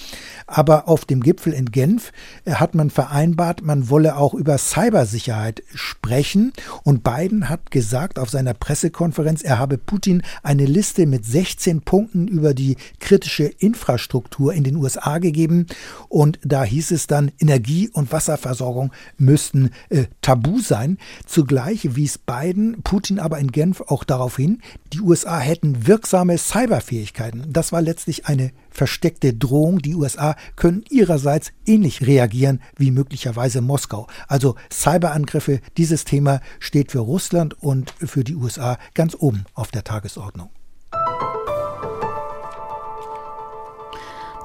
[0.47, 2.13] Aber auf dem Gipfel in Genf
[2.47, 6.53] hat man vereinbart, man wolle auch über Cybersicherheit sprechen.
[6.85, 12.29] Und Biden hat gesagt auf seiner Pressekonferenz, er habe Putin eine Liste mit 16 Punkten
[12.29, 15.67] über die kritische Infrastruktur in den USA gegeben.
[16.09, 20.99] Und da hieß es dann, Energie- und Wasserversorgung müssten äh, tabu sein.
[21.27, 24.61] Zugleich wies Biden Putin aber in Genf auch darauf hin,
[24.93, 27.53] die USA hätten wirksame Cyberfähigkeiten.
[27.53, 29.81] Das war letztlich eine versteckte Drohung.
[29.81, 34.07] Die USA können ihrerseits ähnlich reagieren wie möglicherweise Moskau.
[34.29, 39.85] Also Cyberangriffe, dieses Thema steht für Russland und für die USA ganz oben auf der
[39.85, 40.51] Tagesordnung.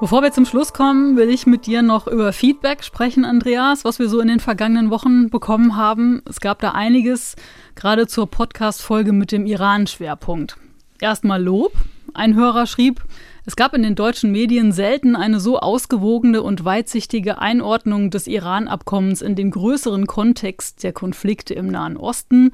[0.02, 4.00] Bevor wir zum Schluss kommen, will ich mit dir noch über Feedback sprechen, Andreas, was
[4.00, 6.22] wir so in den vergangenen Wochen bekommen haben.
[6.28, 7.36] Es gab da einiges,
[7.76, 10.56] gerade zur Podcast-Folge mit dem Iran-Schwerpunkt.
[11.00, 11.72] Erstmal Lob.
[12.14, 13.04] Ein Hörer schrieb,
[13.44, 19.20] es gab in den deutschen Medien selten eine so ausgewogene und weitsichtige Einordnung des Iran-Abkommens
[19.20, 22.52] in den größeren Kontext der Konflikte im Nahen Osten,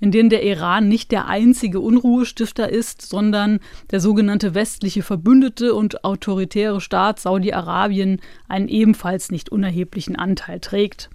[0.00, 3.60] in denen der Iran nicht der einzige Unruhestifter ist, sondern
[3.92, 11.10] der sogenannte westliche Verbündete und autoritäre Staat Saudi-Arabien einen ebenfalls nicht unerheblichen Anteil trägt.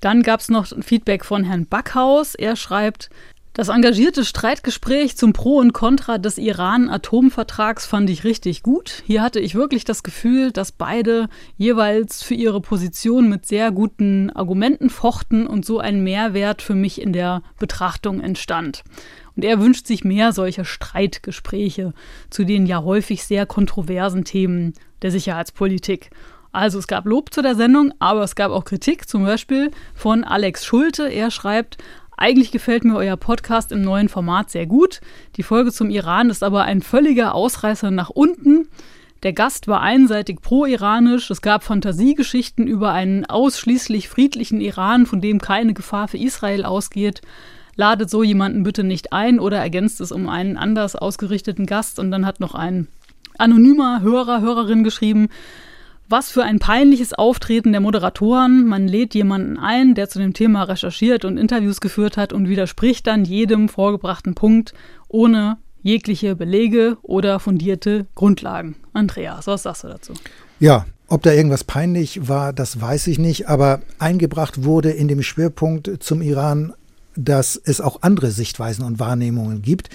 [0.00, 2.34] Dann gab es noch Feedback von Herrn Backhaus.
[2.34, 3.08] Er schreibt,
[3.58, 9.02] das engagierte Streitgespräch zum Pro und Contra des Iran-Atomvertrags fand ich richtig gut.
[9.04, 14.30] Hier hatte ich wirklich das Gefühl, dass beide jeweils für ihre Position mit sehr guten
[14.30, 18.84] Argumenten fochten und so ein Mehrwert für mich in der Betrachtung entstand.
[19.34, 21.94] Und er wünscht sich mehr solcher Streitgespräche
[22.30, 24.72] zu den ja häufig sehr kontroversen Themen
[25.02, 26.10] der Sicherheitspolitik.
[26.52, 30.22] Also es gab Lob zu der Sendung, aber es gab auch Kritik, zum Beispiel von
[30.22, 31.08] Alex Schulte.
[31.08, 31.76] Er schreibt,
[32.18, 35.00] eigentlich gefällt mir euer Podcast im neuen Format sehr gut.
[35.36, 38.68] Die Folge zum Iran ist aber ein völliger Ausreißer nach unten.
[39.22, 41.30] Der Gast war einseitig pro-iranisch.
[41.30, 47.22] Es gab Fantasiegeschichten über einen ausschließlich friedlichen Iran, von dem keine Gefahr für Israel ausgeht.
[47.76, 52.00] Ladet so jemanden bitte nicht ein oder ergänzt es um einen anders ausgerichteten Gast.
[52.00, 52.88] Und dann hat noch ein
[53.38, 55.28] anonymer Hörer, Hörerin geschrieben,
[56.10, 58.66] Was für ein peinliches Auftreten der Moderatoren.
[58.66, 63.06] Man lädt jemanden ein, der zu dem Thema recherchiert und Interviews geführt hat und widerspricht
[63.06, 64.72] dann jedem vorgebrachten Punkt
[65.08, 68.76] ohne jegliche Belege oder fundierte Grundlagen.
[68.94, 70.14] Andreas, was sagst du dazu?
[70.60, 75.22] Ja, ob da irgendwas peinlich war, das weiß ich nicht, aber eingebracht wurde in dem
[75.22, 76.72] Schwerpunkt zum Iran
[77.18, 79.90] dass es auch andere Sichtweisen und Wahrnehmungen gibt.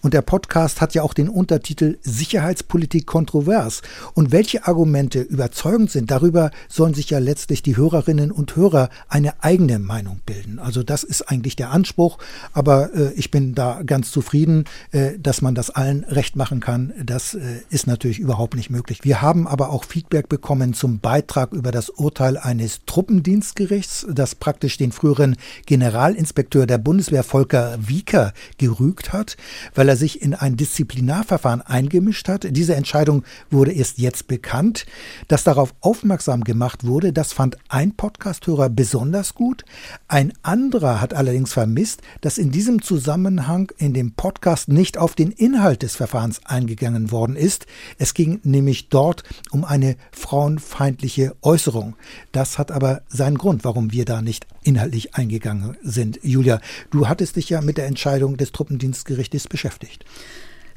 [0.00, 3.82] Und der Podcast hat ja auch den Untertitel Sicherheitspolitik kontrovers.
[4.14, 9.42] Und welche Argumente überzeugend sind, darüber sollen sich ja letztlich die Hörerinnen und Hörer eine
[9.42, 10.58] eigene Meinung bilden.
[10.58, 12.18] Also das ist eigentlich der Anspruch.
[12.52, 16.92] Aber äh, ich bin da ganz zufrieden, äh, dass man das allen recht machen kann.
[17.02, 19.00] Das äh, ist natürlich überhaupt nicht möglich.
[19.02, 24.76] Wir haben aber auch Feedback bekommen zum Beitrag über das Urteil eines Truppendienstgerichts, das praktisch
[24.76, 29.36] den früheren Generalinspekteur der Bundeswehr Volker Wieker gerügt hat,
[29.74, 32.46] weil weil er sich in ein Disziplinarverfahren eingemischt hat.
[32.50, 34.84] Diese Entscheidung wurde erst jetzt bekannt.
[35.28, 39.64] Dass darauf aufmerksam gemacht wurde, das fand ein Podcasthörer besonders gut.
[40.06, 45.30] Ein anderer hat allerdings vermisst, dass in diesem Zusammenhang in dem Podcast nicht auf den
[45.30, 47.64] Inhalt des Verfahrens eingegangen worden ist.
[47.96, 51.96] Es ging nämlich dort um eine frauenfeindliche Äußerung.
[52.30, 56.18] Das hat aber seinen Grund, warum wir da nicht inhaltlich eingegangen sind.
[56.22, 56.60] Julia,
[56.90, 60.04] du hattest dich ja mit der Entscheidung des Truppendienstgerichtes beschäftigt beschäftigt.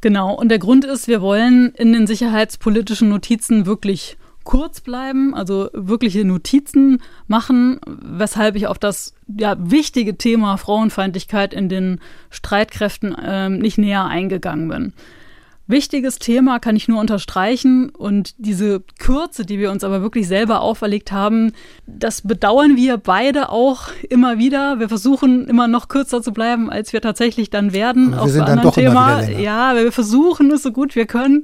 [0.02, 5.70] Genau, und der Grund ist, wir wollen in den sicherheitspolitischen Notizen wirklich kurz bleiben, also
[5.74, 12.00] wirkliche Notizen machen, weshalb ich auf das ja, wichtige Thema Frauenfeindlichkeit in den
[12.32, 14.94] Streitkräften äh, nicht näher eingegangen bin.
[15.72, 20.62] Wichtiges Thema kann ich nur unterstreichen und diese Kürze, die wir uns aber wirklich selber
[20.62, 21.54] auferlegt haben,
[21.88, 24.80] das bedauern wir beide auch immer wieder.
[24.80, 28.14] Wir versuchen immer noch kürzer zu bleiben, als wir tatsächlich dann werden.
[28.14, 29.22] Aber wir sind dann doch Thema.
[29.22, 29.40] Länger.
[29.40, 31.44] Ja, wir versuchen es so gut wir können.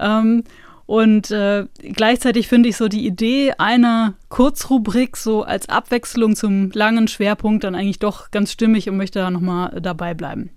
[0.00, 0.44] Ähm,
[0.86, 7.08] und äh, gleichzeitig finde ich so die Idee einer Kurzrubrik so als Abwechslung zum langen
[7.08, 10.50] Schwerpunkt dann eigentlich doch ganz stimmig und möchte da nochmal dabei bleiben.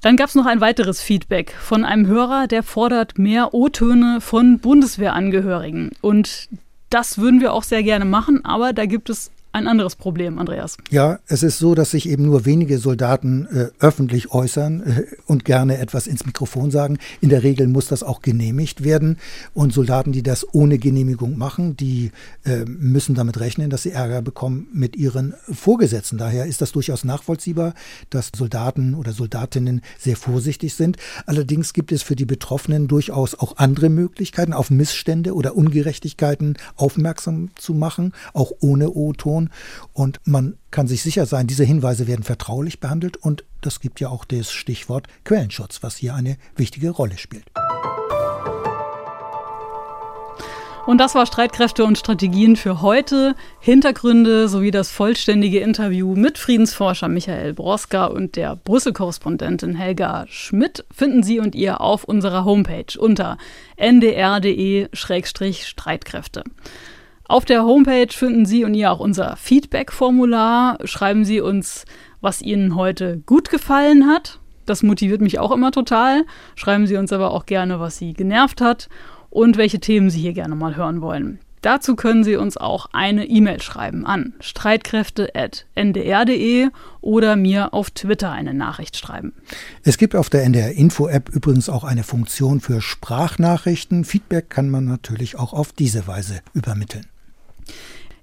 [0.00, 4.58] Dann gab es noch ein weiteres Feedback von einem Hörer, der fordert mehr O-Töne von
[4.58, 5.90] Bundeswehrangehörigen.
[6.00, 6.48] Und
[6.90, 10.76] das würden wir auch sehr gerne machen, aber da gibt es ein anderes Problem, Andreas.
[10.90, 15.46] Ja, es ist so, dass sich eben nur wenige Soldaten äh, öffentlich äußern äh, und
[15.46, 16.98] gerne etwas ins Mikrofon sagen.
[17.22, 19.16] In der Regel muss das auch genehmigt werden.
[19.54, 22.12] Und Soldaten, die das ohne Genehmigung machen, die
[22.44, 26.18] äh, müssen damit rechnen, dass sie Ärger bekommen mit ihren Vorgesetzten.
[26.18, 27.72] Daher ist das durchaus nachvollziehbar,
[28.10, 30.98] dass Soldaten oder Soldatinnen sehr vorsichtig sind.
[31.24, 37.48] Allerdings gibt es für die Betroffenen durchaus auch andere Möglichkeiten, auf Missstände oder Ungerechtigkeiten aufmerksam
[37.54, 39.45] zu machen, auch ohne O-Ton.
[39.92, 44.08] Und man kann sich sicher sein, diese Hinweise werden vertraulich behandelt und das gibt ja
[44.08, 47.50] auch das Stichwort Quellenschutz, was hier eine wichtige Rolle spielt.
[50.86, 53.34] Und das war Streitkräfte und Strategien für heute.
[53.58, 61.24] Hintergründe sowie das vollständige Interview mit Friedensforscher Michael Broska und der Brüssel-Korrespondentin Helga Schmidt finden
[61.24, 63.36] Sie und ihr auf unserer Homepage unter
[63.76, 66.44] ndr.de-streitkräfte.
[67.28, 70.78] Auf der Homepage finden Sie und ihr auch unser Feedback-Formular.
[70.84, 71.84] Schreiben Sie uns,
[72.20, 74.38] was Ihnen heute gut gefallen hat.
[74.64, 76.24] Das motiviert mich auch immer total.
[76.54, 78.88] Schreiben Sie uns aber auch gerne, was Sie genervt hat
[79.30, 81.40] und welche Themen Sie hier gerne mal hören wollen.
[81.62, 86.68] Dazu können Sie uns auch eine E-Mail schreiben an streitkräfte.ndr.de
[87.00, 89.32] oder mir auf Twitter eine Nachricht schreiben.
[89.82, 94.04] Es gibt auf der NDR Info App übrigens auch eine Funktion für Sprachnachrichten.
[94.04, 97.04] Feedback kann man natürlich auch auf diese Weise übermitteln.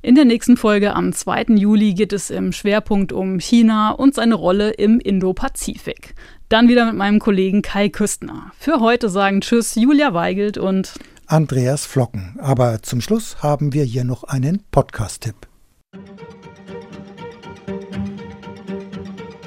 [0.02, 1.56] In der nächsten Folge am 2.
[1.56, 6.14] Juli geht es im Schwerpunkt um China und seine Rolle im Indo-Pazifik.
[6.50, 8.52] Dann wieder mit meinem Kollegen Kai Küstner.
[8.60, 10.94] Für heute sagen Tschüss Julia Weigelt und
[11.26, 12.36] Andreas Flocken.
[12.42, 15.36] Aber zum Schluss haben wir hier noch einen Podcast-Tipp.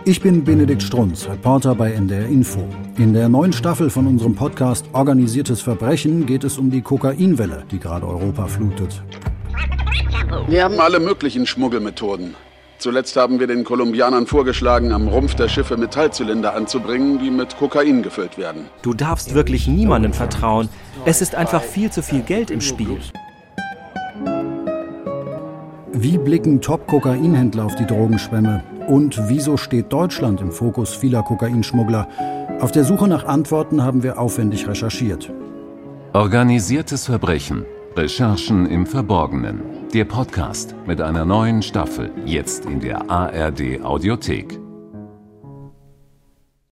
[0.06, 2.66] Ich bin Benedikt Strunz, Reporter bei NDR Info.
[2.96, 7.78] In der neuen Staffel von unserem Podcast Organisiertes Verbrechen geht es um die Kokainwelle, die
[7.78, 9.02] gerade Europa flutet.
[10.48, 12.34] Wir haben alle möglichen Schmuggelmethoden.
[12.78, 18.02] Zuletzt haben wir den Kolumbianern vorgeschlagen, am Rumpf der Schiffe Metallzylinder anzubringen, die mit Kokain
[18.02, 18.66] gefüllt werden.
[18.82, 20.68] Du darfst wirklich niemandem vertrauen.
[21.04, 23.00] Es ist einfach viel zu viel Geld im Spiel.
[25.92, 28.62] Wie blicken Top-Kokainhändler auf die Drogenschwemme?
[28.86, 32.08] Und wieso steht Deutschland im Fokus vieler Kokainschmuggler?
[32.60, 35.32] Auf der Suche nach Antworten haben wir aufwendig recherchiert.
[36.12, 37.64] Organisiertes Verbrechen
[37.96, 39.88] Recherchen im Verborgenen.
[39.94, 44.65] Der Podcast mit einer neuen Staffel jetzt in der ARD Audiothek.